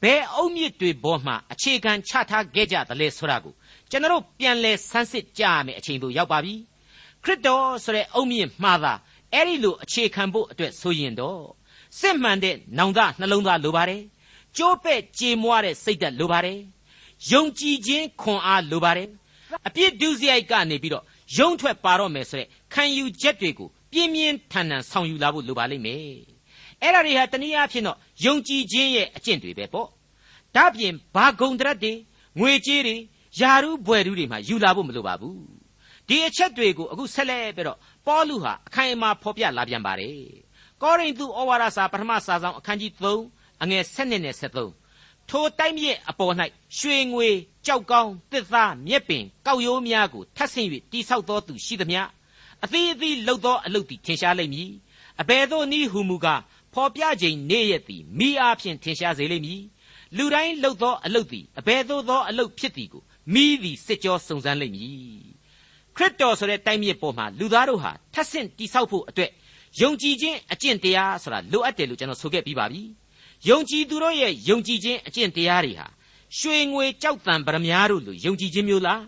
[0.03, 3.55] ဘယ်အုတ်မြစ်တွေပေါ်မှာအခြေခံချထားခဲ့ကြသလဲဆိုတာကို
[3.91, 6.55] ကျွန်တော်ပြန်လဲဆန်းစစ်ကြရမယ်အချိန်တို့ရောက်ပါပြီ
[7.25, 8.95] ခရစ်တော်ဆိုတဲ့အုတ်မြစ်မှားတာ
[9.33, 11.41] အဲ့ဒီလိုအခြေခံဖို့အတွက်ဆိုရင်တော့
[12.01, 14.03] စစ်မှန်တဲ့နောင်တနှလုံးသားလိုပါတယ်
[14.57, 16.59] ကြိုးပဲ့ကြေမွားတဲ့စိတ်ဓာတ်လိုပါတယ်
[17.31, 19.09] ယုံကြည်ခြင်းခွန်အားလိုပါတယ်
[19.67, 21.05] အပြစ်ဒုစရိုက်ကနေပြီးတော့
[21.39, 26.03] ယုံထွက်ပါတော့မယ်ဆိုတဲ့ခံယူချက်တွေကို ပြင်းပြင်းထန်ထန်ဆောင်ယူလာဖို့လိုပါလိမ့်မယ်
[26.83, 29.89] အဲ့ဒါတွေဟာတနည်းအားဖြင့်တော့ယုံကြည်ခြင်းရဲ့အကျင့်တွေပဲပေါ့
[30.57, 31.93] ဒါပြင်ဘာဂုံတရက်တွေ
[32.41, 32.97] ငွေကြေးတွေ
[33.41, 35.39] ယာရုဘွယ်ရုတွေမှာယူလာဖို့မလိုပါဘူး
[36.09, 40.19] ဒီအချက်တွေကိုအခုဆက်လက်ပြီးတော့ပေါလုဟာအခိုင်အမာဖော်ပြလာပြန်ပါတယ်
[40.83, 42.93] ကောရိန္သုဩဝါဒစာပထမစာဆောင်အခန်းကြီး
[43.27, 46.35] 3အငယ်7နဲ့73ထိုတိုက်မြစ်အပေါ်၌
[46.79, 47.29] ရွှေငွေ
[47.67, 52.01] ကြောက်ကောင်းတစ်သားမြက်ပင်ကောက်ရိုးများကိုထပ်ဆင့်၍တိဆောက်သောသူရှိသမျှ
[52.65, 54.71] အသီးအသီးလှုပ်သောအလုပ်သည်ထင်ရှားလိမ့်မည်
[55.21, 56.43] အဘယ်သို့နည်းဟုမူကား
[56.75, 59.63] ဖော်ပြခြင်းနေ့ရက်သည်မိအားဖြင့်ထင်ရှားစေလိမ့်မည်
[60.17, 63.03] လူတိုင်းလှုပ်သောအလုပ်သည်အဘယ်သို့သောအလုပ်ဖြစ်သည်ကို
[63.35, 65.25] မိသည်စစ်ကြောစုံစမ်းလိမ့်မည်
[65.97, 69.31] ခရစ်တော်ဆိုတဲ့တိုင်းမြစ်ပေါ်မှာလူသားတို့ဟာထပ်ဆင့်တိဆောက်ဖို့အတွက်
[69.81, 72.83] ယုံကြည်ခြင်းအကျင့်တရားဆိုတာလိုအပ်တယ်လို့ကျွန်တော်ဆိုခဲ့ပြီးပါပြီ
[73.49, 75.87] ယုံကြည်သူတို့ရဲ့ယုံကြည်ခြင်းအကျင့်တရားတွေဟာ
[76.39, 79.03] ရွှေငွေကြောက်တံပရမများတို့လိုယုံကြည်ခြင်းမျိုးလား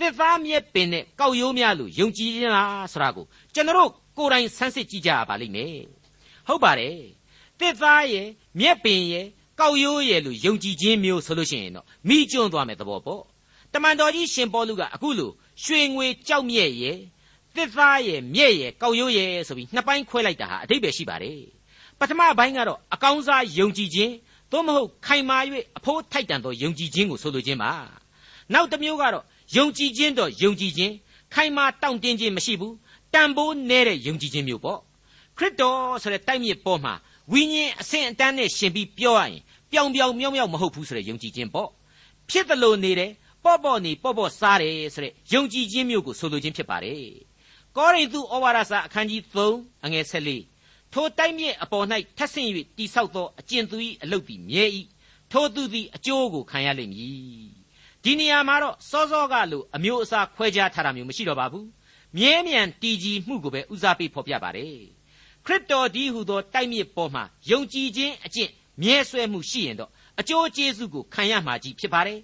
[0.00, 5.76] သစ်သားမြက်ပင်နဲ့ကောက်ရိုးများလိုယုံကြည်ခြင်းလားဆိုတာကိုကျွန်တော်ကိုယ်တိုင်ဆန်းစစ်ကြည့်ကြရပါလိမ့်မယ်
[6.46, 6.98] ဟုတ်ပါတယ်
[7.58, 8.26] သစ်သားရဲ့
[8.60, 9.26] မြက်ပင်ရဲ့
[9.60, 13.22] ကောက်ရိုးရဲ့လိုယုံကြည်ခြင်းမျိုးဆိုလို့ရှိရင်တော့မိကျွန်းသွားမယ်သဘောပေါ့
[13.72, 15.30] တမန်တော်ကြီးရှင်ပေါလုကအခုလို
[15.64, 16.98] ရွှေငွေကြောက်မြက်ရဲ့
[17.54, 21.40] သစ်သားရဲ့မြက်ရဲ့ကောက်ရိုးရဲ့ဆိုပြီးနှစ်ပိုင်းခွဲလိုက်တာဟာအတိတ်ပဲရှိပါတယ်
[21.98, 24.12] ပထမပိုင်းကတော့အကောင်းစားယုံကြည်ခြင်း
[24.52, 25.38] သို့မဟုတ်ခိုင်မာ၍
[25.78, 27.72] အဖို့ထိုက်တန်သောယုံကြည်ခြင်းကိုဆိုလိုခြင်းပါ
[28.52, 29.24] နောက်တစ်မျိုးကတော့
[29.56, 30.94] ယုံကြည်ခြင်းတော့ယုံကြည်ခြင်း
[31.34, 32.74] ခိုင်မာတောင့်တင်းခြင်းမရှိဘူး
[33.14, 34.80] တန်ဖိုးနည်းတဲ့ယုံကြည်ခြင်းမျိုးပေါ့
[35.36, 36.94] ခရစ်တော်ဆိုတဲ့တိုက်မြစ်ပေါ်မှာ
[37.32, 39.40] ဝိညာဉ်အဆင့်အတန်းနဲ့ရှင်ပြီးပြောရရင်
[39.72, 41.70] ပြောင်ပြောင်မြောက်မြောက်မဟုတ်ဘူးဆိုတဲ့ယုံကြည်ခြင်းပေါ့
[42.30, 43.10] ဖြစ်တယ်လို့နေတယ်
[43.44, 47.04] ပေါ့ပေါ့နေပေါ့ပေါ့စားတယ်ဆိုတဲ့ယုံကြည်ခြင်းမျိုးကိုဆိုလိုခြင်းဖြစ်ပါတယ်
[47.76, 49.22] ကောရိန္သုဩဝါဒစာအခန်းကြီး
[49.54, 51.86] 3အငယ်14ထိုတိုက်မြစ်အပေါ်၌
[52.16, 54.64] ထပ်ဆင့်၍တိဆောက်သောအကျင့်သူ၏အလုတ်သည်မြဲ၏
[55.32, 57.59] ထိုသူသည်အကျိုးကိုခံရလိမ့်မည်
[58.04, 61.66] ဒီနေရာမှာတော့စောစောကလိုအမျိုးအစားခွဲခြားထားတာမျိုးမရှိတော့ပါဘူး
[62.16, 64.76] မြဲမြံတည်ကြည်မှုကိုပဲဦးစားပေးဖော်ပြပါတယ်
[65.46, 68.50] ခရစ်တော်ဒီဟုသောတိုက်မြစ်ပေါ်မှာယုံကြည်ခြင်းအကျင့်
[68.82, 72.20] မြဲဆွဲမှုရှိရင်တော့အကျိုးကျေးဇူးကိုခံရမှာကြီးဖြစ်ပါတယ်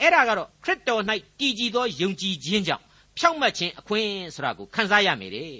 [0.00, 1.02] အဲ့ဒါကတော့ခရစ်တော်၌
[1.38, 2.84] တည်ကြည်သောယုံကြည်ခြင်းကြောင့်
[3.18, 5.52] ဖြောင့်မတ်ခြင်းအခွင့်ဆိုတာကိုခံစားရမယ်တဲ့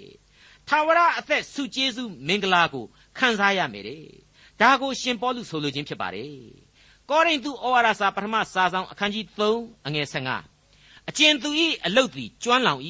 [0.69, 2.85] ထာဝရအသက်ဆုကျေးဇူးမင်္ဂလာကို
[3.19, 4.05] ခံစားရမယ်တဲ့
[4.61, 6.66] ဒါကိုရှင်ပေါလုဆိုလိုခြင်းဖြစ်ပါတယ်
[7.11, 10.07] ကောရိန္သုဩဝါဒစာပထမစာဆောင်အခန်းကြီး3အငယ်
[10.53, 11.51] 15အကျဉ်သူ၏
[11.87, 12.81] အလုတ်သည်ကျွမ်းလောင်၏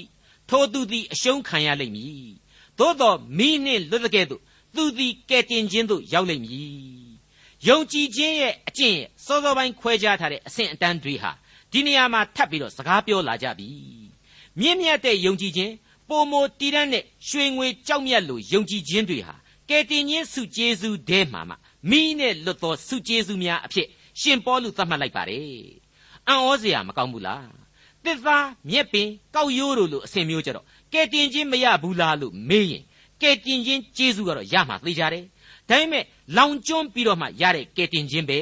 [0.48, 2.30] ထိုသူသည်အရှုံးခံရလိမ့်မည်
[2.78, 4.42] သို့သောမိနှင့်လွတ်တဲ့ကဲ့သို့
[4.74, 6.56] သူသည်ကဲ့တင်ခြင်းသို့ရောက်လိမ့်မည်
[7.68, 11.30] ယုံကြည်ခြင်းရဲ့အကျင့်ရဲ့စောစောပိုင်းခွဲခြားထားတဲ့အဆင့်အတန်းတွေဟာ
[11.72, 13.68] ဒီနေရာမှာထပ်ပြီးတော့စကားပြောလာကြပြီ
[14.60, 15.72] မြင့်မြတ်တဲ့ယုံကြည်ခြင်း
[16.08, 19.34] ပုံမတည်တတ်တဲ့ရွှေငွေကြောက်မြတ်လိုယုံကြည်ခြင်းတွေဟာ
[19.68, 21.54] ကယ်တင်ခြင်းစုကျေးဇူးတဲမှာမှ
[21.90, 23.88] မိနဲ့လွတ်သောစုကျေးဇူးများအဖြစ်
[24.20, 25.46] ရှင်ပေါလုသတ်မှတ်လိုက်ပါတယ်
[26.28, 27.46] အံ့ဩစရာမကောင်းဘူးလား
[28.04, 32.84] တစ်သားမြက်ပင်ကောက်ရိုးတို့လိုအစဉ်မျိုးကြတော့ကယ်တင်ခြင်းမရဘူးလားလို့မေးရင်
[33.22, 35.24] ကယ်တင်ခြင်းကျေးဇူးကတော့ရမှာသိကြတယ်
[35.68, 36.04] ဒါပေမဲ့
[36.36, 38.40] လောင်ကျွမ်းပြီးတော့မှရတဲ့ကယ်တင်ခြင်းပဲ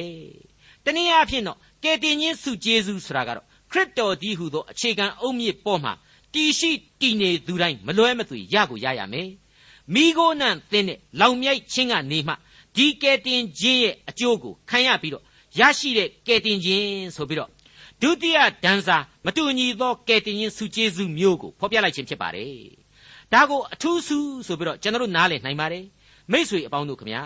[0.83, 5.93] တနည်းအားဖြင့်တော့ကယ်တင်ခြင်းစုကျေးဇူးဆိုတာကတော့ခရစ်တော်ဒီဟုသောအခြေခံအုတ်မြစ်ပေါ်မှာ
[6.33, 9.29] တည်ရှိတည်နေသူတိုင်းမလွဲမသွေရကိုရရမယ်
[9.93, 12.33] မိโกနန့်သင်းတဲ့လောင်မြိုက်ချင်းကနေမှ
[12.75, 15.23] ဒီကယ်တင်ခြင်းရဲ့အကျိုးကိုခံရပြီးတော့
[15.59, 17.49] ရရှိတဲ့ကယ်တင်ခြင်းဆိုပြီးတော့
[18.01, 22.53] ဒုတိယဒန်းစာမတူညီသောကယ်တင်ခြင်းစုကျေးဇူးမျိုးကိုဖော်ပြလိုက်ခြင်းဖြစ်ပါတယ်
[23.33, 25.85] ဒါကိုအထူးစုဆိုပြီးတော့ကျွန်တော်တို့နားလည်နိုင်ပါတယ်
[26.31, 27.23] မိษွေအပေါင်းတို့ခမညာ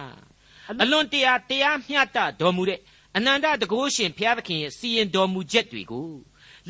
[0.82, 2.80] အလွန်တရာတရားမျှတတော်မူတဲ့
[3.18, 6.10] အနန္တတကုရှင်ဘုရားသခင်ရဲ့စီရင်တော်မူချက်တွေကို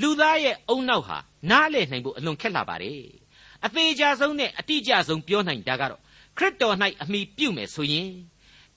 [0.01, 1.17] လူသားရဲ့အုံနောက်ဟာ
[1.49, 3.01] နားလည်နိုင်ဖို့အလွန်ခက်လာပါတယ်
[3.65, 6.01] အသေးချာဆုံးနဲ့အတိအကျဆုံးပြောနိုင်တာကတော့
[6.37, 8.09] ခရစ်တော်၌အမိပြုမယ်ဆိုရင်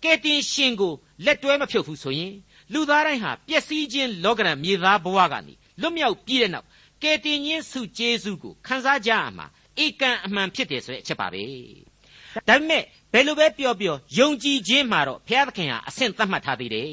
[0.02, 0.92] ကယ်တင်ရှင်ကို
[1.24, 2.34] လက်တွဲမဖြုတ်ဘူးဆိုရင်
[2.72, 6.66] လူသားတိုင်းဟာပျက်စီးခြင်းလောကရန်မြေသားဘဝကနေလွတ်မြောက်ပြီးတဲ့နောက်
[7.02, 9.46] ကယ်တင်ခြင်းစုကျေးဇူးကိုခံစားကြရမှာ
[9.84, 11.42] ဧကန်အမှန်ဖြစ်တယ်ဆိုတဲ့အချက်ပါပဲ
[12.48, 12.82] ဒါပေမဲ့
[13.12, 16.88] ဘယ်လိုပဲပြောပြောယုံကြည်ခြင်းမှာတော့ဘုရားသခင်ဟာအဆင့်သတ်မှတ်ထားသေးတယ်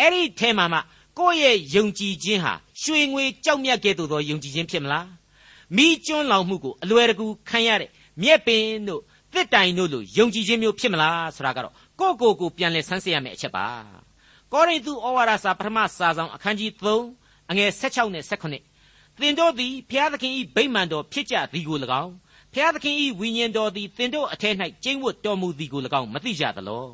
[0.00, 0.78] အဲ့ဒီထဲမှာမှ
[1.18, 5.08] ကိုယ့်ရဲ့ယုံကြည်ခြင်းဟာရွှေငွေကြောက်မြတ်ကဲ့သို့သောယုံကြည်ခြင်းဖြစ်မလား
[5.76, 7.90] မိကျွန်းလောင်မှုကိုအလွယ်တကူခံရတဲ့
[8.22, 9.02] မြက်ပင်တို့
[9.34, 13.66] သစ်တိုင်တို့လိုယုံကြည်ခြင်းမျိုးဖြစ်မလားဆိုတာကတော့ကိုယ့်ကိုယ်ကိုပြန်လဲဆန်းစစ်ရမယ့်အချက်ပါ
[14.52, 16.70] ကောရိန္သုဩဝါဒစာပထမစာဆောင်အခန်းကြီး
[17.12, 22.12] 3အငယ်16နဲ့18သင်တို့သည်ဘုရားသခင်၏ဗိမာန်တော်ဖြစ်ကြသည်ကို၎င်း
[22.54, 26.86] ဖျားသခင်ဤဝိညာဉ်တော်သည်သင်တို့အထက်၌ကျင့်ဝတ်တော်မူသည်ကို၎င်းမသိကြသလော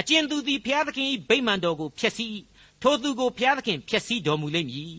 [0.00, 2.40] အကျဉ်သူသည်ဖျားသခင်ဤဗိမာန်တော်ကိုဖျက်ဆီး
[2.82, 4.96] ထိုသူကိုဖျားသခင်ဖျက်ဆီးတော်မူလိမ့်မည်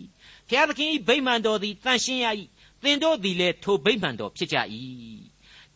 [0.49, 2.27] ဖျားသခင်ဤဗိမာန်တော်သည်တန်ရှင်းရ၏
[2.83, 4.57] သင်တို့သည်လည်းထိုဗိမာန်တော်ဖြစ်ကြ၏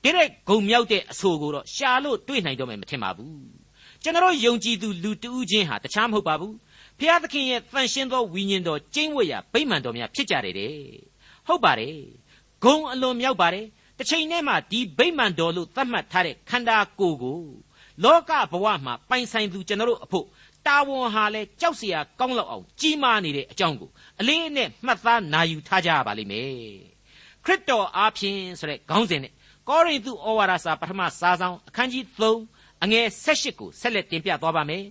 [0.03, 3.60] တဲ့တဲ့ဂုံမြောက်တဲ့အဆိုကိုတော့ရှာလို့တွေ့နိုင်တော့မယ်မထင်ပါဘူး
[4.02, 6.54] ကျွန်တော်ယုံကြည်သူလူတဦးချင်းဟာတခြားမဟုတ်ပါဘူး
[6.98, 10.76] ဖျားသခင်ရဲ့တန်ရှင်းသောဝိညာဉ်တော်ကျင့်ဝတ်ရာဗိမာန်တော်များဖြစ်ကြတယ်တဲ့
[11.46, 11.96] ဟုတ်ပါတယ်
[12.64, 13.66] ဂုံအလွန်မြောက်ပါတယ်
[13.98, 17.40] တစ်ချိန်တည်းမှာဒီဗိမာန်တော်လို့သတ်မှတ်ထားတဲ့ခန္ဓာကိုယ်ကို
[18.04, 20.26] လောကဘဝမှာပိုင်ဆိုင်သူကျွန်တော်တို့အဖို့
[20.66, 26.50] တာဝန်ဟာလဲကြောက်เสียကောင်းလောက်အောင်ကြီးမားနေတဲ့အကြောင်းကိုအလေးနဲ့မှတ်သားနာယူထားကြရပါလိမ့်မယ်
[27.44, 29.32] ခရစ်တော်အားဖြင့်ဆိုတဲ့ခေါင်းစဉ်နဲ့
[29.68, 34.85] ကောရိန္သုဩဝါဒစာပထမစာဆောင်အခန်းကြီး3 အငယ်18ကိုဆက်လက်တင်ပြသွားပါမယ်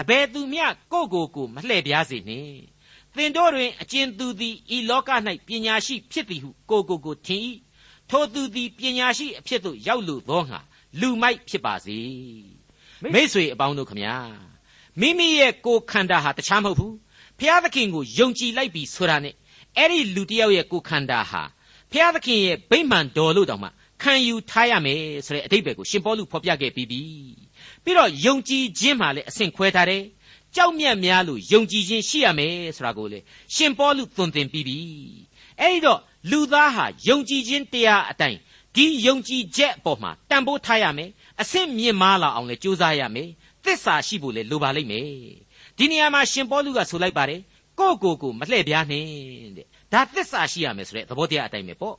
[0.00, 2.58] အဘယ်သူမျှကိုယ့်ကိုယ်ကိုမလှည့်ပြားစေနှင့်
[3.16, 5.10] သင်တို့တွင်အကျဉ်သူသည်ဤလောက၌
[5.46, 7.42] ပညာရှိဖြစ်သည်ဟုကိုကိုကိုထင်၏
[8.10, 10.60] ထိုသူသည်ပညာရှိအဖြစ်သို့ရောက်လိုသောငါ
[11.00, 11.98] လူမိုက်ဖြစ်ပါစေ
[13.12, 14.16] မိษွေအပေါင်းတို့ခမညာ
[15.00, 16.94] မိမိရဲ့ကိုယ်ခန္ဓာဟာတခြားမဟုတ်ဘူး
[17.38, 19.34] ဖျားသခင်ကိုယုံကြည်လိုက်ပြီဆိုတာနဲ့
[19.76, 21.42] အဲ့ဒီလူတယောက်ရဲ့ကိုယ်ခန္ဓာဟာ
[21.92, 23.68] ဖျားသခင်ရဲ့ဗိမာန်တော်လို့တောင်မှ
[24.02, 27.02] ခံယူထားရမယ်ဆိုတဲ့အတိတ်ပဲကိုရှင်ပေါလုဖော်ပြခဲ့ပြီးပြီ
[27.84, 30.04] ပြီးတော့ယုံကြည်ခြင်းမှာလည်းအဆင့်ခွဲထားတယ်
[30.56, 33.18] ကြောက်မြတ်များလို့ယုံကြည်ခြင်းရှိရမယ်ဆိုတာကိုလေ
[33.54, 34.78] ရှင်ပေါလုသွန်သင်ပြီးပြီ
[35.60, 38.38] အဲ့ဒီတော့လူသားဟာယုံကြည်ခြင်းတရားအတိုင်း
[38.76, 41.10] ဒီယုံကြည်ချက်အပေါ်မှာတန်ဖိုးထားရမယ်
[41.42, 43.28] အဆင့်မြင့်မားလာအောင်လည်းကြိုးစားရမယ်
[43.64, 45.06] သစ္စာရှိဖို့လည်းလိုပါလိမ့်မယ်
[45.78, 47.40] ဒီနေရာမှာရှင်ပေါလုကဆိုလိုက်ပါတယ်
[47.78, 49.04] ကိုကိုကိုမလှည့်ပြားနဲ့
[49.56, 51.96] တဲ့ဒါသစ္စာရှိရမယ်ဆိုတဲ့သဘောတရားအတိုင်းပဲပေါ့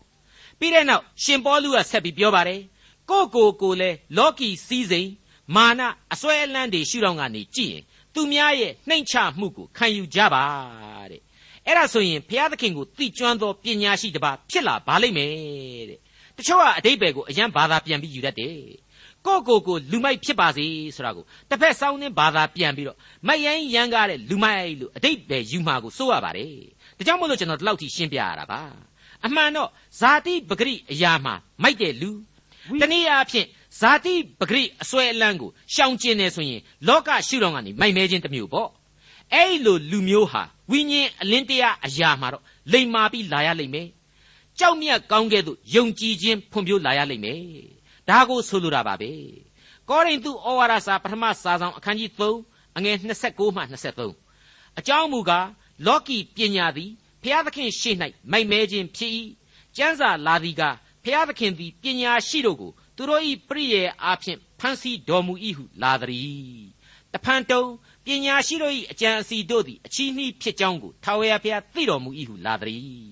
[0.60, 2.62] ပြီးတဲ့နောက်ရှင်ပေါလုကဆက်ပြီးပြောပါတယ်
[3.10, 5.10] ကိုကိုကိုလည်းလောကီစည်းစိမ်
[5.56, 5.82] မာန
[6.14, 10.44] အစွဲအလန်းတွေရှုထောင့်ကနေကြည့်ရင်သူများရဲ့နှိမ်ချမှုကိုခံယူကြပါ
[11.12, 11.22] တဲ့
[11.66, 15.32] အဲ့ဒါဆိုရင်ဘုရားသခင်ကိုသိကျွမ်းသောပညာရှိတစ်ပါးဖြစ်လာပါလိမ့်မယ်
[15.90, 16.00] တဲ့
[16.38, 18.58] တချို့ကအတိတ်ဘယ်ကိုအရန်ဘာသာပြန်ပြီးယူတတ်တယ်
[19.26, 20.66] ကိုကိုကိုလူမိုက်ဖြစ်ပါစေ
[20.96, 26.54] ဆိုတာကိုတစ်ဖက်စောင်းနှင်းဘာသာပြန်ပြီးတော့မိုက်ရိုင်းရမ်းကားတဲ့လူမိုက်လို့အတိတ်ပဲယူမှာကိုစိုးရပါတယ်
[26.98, 28.62] ဒါကြောင့်မို့လို့ကျွန်တော်ဒီလောက်ထိရှင်းပြရတာပါ
[29.28, 32.12] အမှန်တော့ဇာတိပဂရိအရာမှာမိုက်တဲ့လူ
[32.82, 33.48] တနည်းအားဖြင့်
[33.80, 38.70] ဇဇာတိပဂရိအစွဲအလန်းကိုရှောင်ကျင်နေဆိုရင်လောကရှုထောင့်ကနေမိုက်မဲခြင်းတစ်မျိုးပေါ့
[39.34, 43.88] အဲ့လိုလူမျိုးဟာဝိညာဉ်အလင်းတရားအရာမှာတော့လိမ်မာပြီးလာရလိမ့်မယ်
[44.60, 47.42] ကြောက်မြတ်ကောင်းကဲ့သို့ယုံကြည်ခြင်းဖွံ့ဖြိုးလာရလိမ့်မယ်
[48.10, 49.12] ဒါကိုဆိုလိုတာပါပဲ
[49.90, 52.12] ကောရိန္သုဩဝါဒစာပထမစာဆောင်အခန်းကြီး
[52.44, 52.96] 3အငယ်
[53.28, 53.62] 26မှ
[54.20, 55.48] 23အကြောင်းမူကား
[55.86, 56.92] လောကီပညာသည်
[57.28, 57.96] ဖျားသခင်ရှေ့၌
[58.32, 59.12] မိုက်မဲခြင်းဖြစ်၏
[59.78, 60.64] ကျမ်းစာလာသည်က
[61.04, 66.62] ဖျားသခင်သည်ပညာရှိတို့ကိုသူတို့၏ပရိယေအားဖြင့်ဖန်ဆီးတော်မူ၏ဟုလာသည်
[67.14, 67.64] တဖန်တုံ
[68.06, 73.10] ပညာရှိတို့၏အကြံအစီတို့သည်အချီးနှီးဖြစ်ကြောင်းကိုထာဝရဘုရားသိတော်မူ၏ဟုလာသည်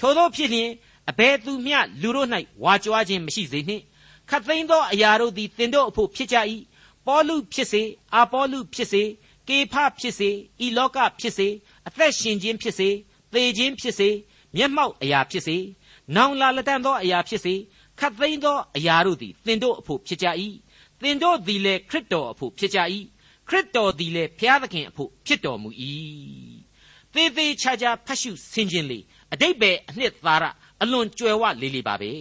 [0.00, 0.70] ထို့သောဖြစ်လျင်
[1.10, 2.28] အဘယ်သူမျှလူတို့၌
[2.62, 3.84] ဝါကြွားခြင်းမရှိစေနှင့်
[4.30, 6.36] ခတ်သိမ်းသောအရာတို့သည်သင်တို့အဖို့ဖြစ်ကြ၏
[7.06, 7.82] ပေါလုဖြစ်စေ
[8.14, 9.02] အာပေါလုဖြစ်စေ
[9.48, 10.30] ကေဖဖြစ်စေ
[10.64, 11.48] ဤလောကဖြစ်စေ
[11.88, 12.90] အသက်ရှင်ခြင်းဖြစ်စေ
[13.32, 14.08] သေခြင်းဖြစ်စေ
[14.56, 15.56] မျက်မှောက်အရာဖြစ်စေ
[16.16, 17.54] နောင်လာလက်တန်သောအရာဖြစ်စေ
[17.98, 20.26] ခတ်သိမ်းသောအရာတို့သည်သင်တို့အဖို့ဖြစ်ကြ၏
[21.02, 22.78] သင်တို့သည်လည်းခရစ်တော်အဖို့ဖြစ်ကြ၏
[23.48, 25.70] ခရစ်တော်သည်လည်းဘုရားသခင်အဖို့ဖြစ်တော်မူ၏
[27.14, 28.98] သေသေးချာချာဖတ်ရှုဆင်ခြင်လေ
[29.32, 30.44] အတိတ်ပဲအနှစ်သာရ
[30.82, 32.12] အလွန်ကြွယ်ဝလေးလေးပါပဲ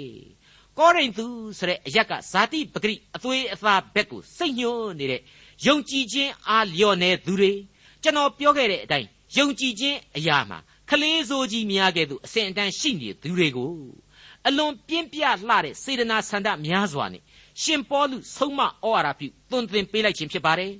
[0.77, 5.21] ကောရိန္သုဆိုတဲ့အရက်ကဇာတိပဂရိအသွေးအသားဘက်ကိုစိတ်ညှိုးနေတဲ့
[5.65, 7.51] ယုံကြည်ခြင်းအားလျော့နေသူတွေ
[8.03, 10.59] ကျွန်တော်ပြောခဲ့တဲ့အတိုင်းယုံကြည်ခြင်းအရာမှာ
[10.89, 13.71] ခလေးစိုးကြီးများကဲ့သို့အစဉ်အတန်းရှိနေသူတွေကို
[14.47, 17.21] အလွန်ပြင်းပြလှတဲ့စေတနာဆန္ဒများစွာနဲ့
[17.61, 20.73] ရှင်ပေါလုဆုံးမဩဝါဒပြုသွန်သင်ပေးလိုက်ခြင်းဖြစ်ပါတယ်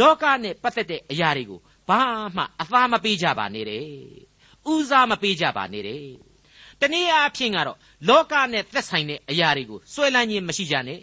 [0.00, 2.00] လောကနဲ့ပတ်သက်တဲ့အရာတွေကိုဘာ
[2.36, 3.84] မှအသားမပေးကြပါနဲ့တဲ့
[4.72, 6.04] ဦးစားမပေးကြပါနဲ့တဲ့
[6.80, 11.00] တနည်းအားဖြင့်ကတော့လောကနဲ့သက်ဆိုင်တဲ့အရာတွေကိုစွဲလန်းခြင်းမရှိကြနဲ့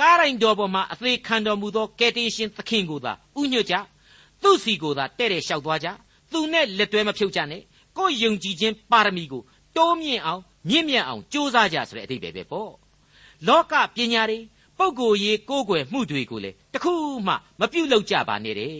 [0.00, 3.74] ကားရိုင်တော်ပေါ်မှာအသေးခံတော်မူသောကယ်တင်ရှင်သခင်ကိုသာဥညွတ်ကြ
[4.42, 5.88] သူ့စီကိုသာတဲ့တဲ့လျှောက်သွားကြ
[6.32, 7.62] သူနဲ့လက်တွဲမဖြုတ်ကြနဲ့
[7.98, 9.42] ကိုယ်ယုံကြည်ခြင်းပါရမီကို
[9.76, 12.72] တိုးမြင့်အောင်မြင့်မြတ်အောင်ကြိုးစားကြဆိုတဲ့အဓိပ္ပာယ်ပဲပေါ့
[13.46, 14.38] လောကပညာတွေ
[14.78, 16.94] ပုဂ္ဂိုလ်ရေးကိုးကွယ်မှုတွေကိုလေတခု
[17.26, 18.72] မှမပြုတ်လောက်ကြပါနဲ့တဲ့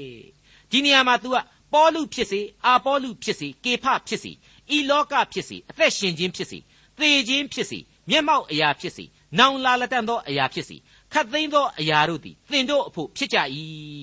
[0.71, 1.37] ဒီနေရာမှာ तू က
[1.73, 4.33] ပေါလုဖြစ်စေအာပေါလုဖြစ်စေကေဖဖြစ်စေ
[4.77, 6.59] ဤလောကဖြစ်စေအသက်ရှင်ခြင်းဖြစ်စေ
[6.99, 7.79] သေခြင်းဖြစ်စေ
[8.11, 9.05] မျက်မှောက်အရာဖြစ်စေ
[9.39, 10.77] နောင်လာလက်တန်သောအရာဖြစ်စေ
[11.13, 13.39] ခတ်သိမ်းသောအရာတို့သည်သင်တို့အဖို့ဖြစ်ကြ၏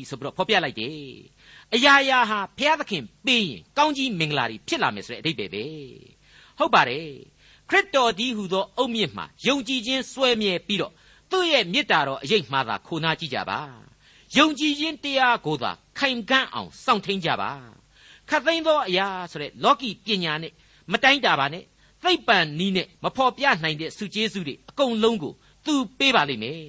[0.10, 0.96] ဆိုပြီးတော့ဖော်ပြလိုက်တယ်
[1.74, 5.66] အရာရာဟာဘုရားသခင်ပေးရင်ကောင်းကြီးမင်္ဂလာတွေဖြစ်လာမယ်ဆိုတဲ့အဓိပ္ပာယ်ပဲ
[6.58, 7.10] ဟုတ်ပါတယ်
[7.70, 10.94] ခရစ်တော်ဒီဟူသောအုတ်မြစ်မှာယုံကြည်ခြင်းစွဲမြဲပြီးတော့
[11.32, 13.60] သူ့ရဲ့မေတ္တာတော်အရေးမှသာခိုနာကြည့်ကြပါ
[14.38, 17.52] ယုံကြည်ခြင်းတရားကိုသာခိုင်ကန့်အောင်စောင့်ထိန်ကြပါ
[18.30, 20.54] ခတ်သိမ်းသောအရာဆိုတဲ့လောကီပညာနဲ့
[20.92, 21.64] မတိုင်းတာပါနဲ့
[22.04, 25.34] သိပ္ပံနီးနဲ့မဖော်ပြနိုင်တဲ့စုကျေးစုတွေအကုန်လုံးကို
[25.66, 26.62] သူပေးပါလိမ့်မယ်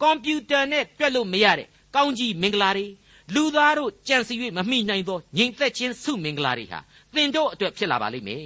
[0.00, 2.86] ကွန်ပျူတာနဲ့တွက်လို့မရတဲ့ကောင်းကြီးမင်္ဂလာတွေ
[3.34, 6.78] လူသားတို့ကြံစီ၍မမိနိုင်သောငြိမ်သက်ခြင်းစုမင်္ဂလာတွေဟာ
[7.14, 8.42] သင်တို့အတွက်ဖြစ်လာပါလိမ့်မယ်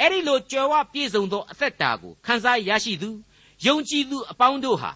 [0.00, 3.10] အဲ့ဒီလိုကြွယ်ဝပြည့်စုံသောအသက်တာကိုခံစားရရှိသူ
[3.66, 4.92] ယုံကြည်သူအပေါင်းတို့ဟာ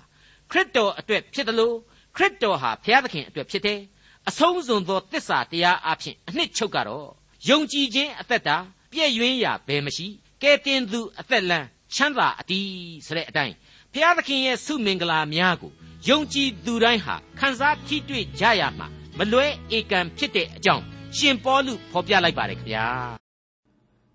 [0.51, 1.77] ခရစ်တော်အတွက်ဖြစ်တယ်လို့
[2.17, 3.81] ခရစ်တော်ဟာဘုရားသခင်အတွက်ဖြစ်တယ်
[4.29, 7.09] အဆုံးစွန်သောတစ္ဆာတရားအဖြစ်အနှစ်ချုပ်ကတော့
[7.49, 8.57] ယုံကြည်ခြင်းအသက်တာ
[8.93, 10.07] ပြည့်ရွှင်ရာဘယ်မရှိ
[10.43, 12.69] ကဲတင်သူအသက်လန်းချမ်းသာအတီး
[13.07, 13.55] ဆိုတဲ့အတိုင်း
[13.93, 15.73] ဘုရားသခင်ရဲ့ဆုမင်္ဂလာများကို
[16.09, 19.47] ယုံကြည်သူတိုင်းဟာခံစားထိတွေ့ကြရမှာ မလွဲ
[19.77, 20.85] ဧကံဖြစ်တဲ့အကြောင်း
[21.17, 22.87] ရှင်ပေါလုဖော်ပြလိုက်ပါတယ်ခင်ဗျာ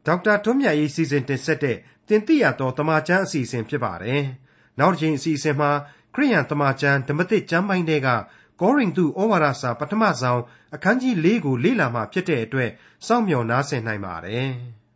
[0.06, 4.24] ဒေါက်တာထွန်းမြတ်ရေးစီစဉ်တင်ဆက်တဲ့တင်ပြရတော့တမချန်းအစီအစဉ်ဖြစ်ပါတယ်
[4.80, 5.72] နောက်တစ်ချိန်အစီအစဉ်မှာ
[6.16, 8.10] ခရိယန်တမချန်းဓမ္မသစ်ကျမ်းပိုင်းတွေက
[8.62, 10.42] ကောရိန္သုဩဝါဒစာပထမဆုံး
[10.76, 12.70] အခန်းကြီး၄ကိုလေ့လာမှဖြစ်တဲ့အတွက်
[13.08, 14.50] စောင့်မျှော်နားဆင်နိုင်ပါတယ်။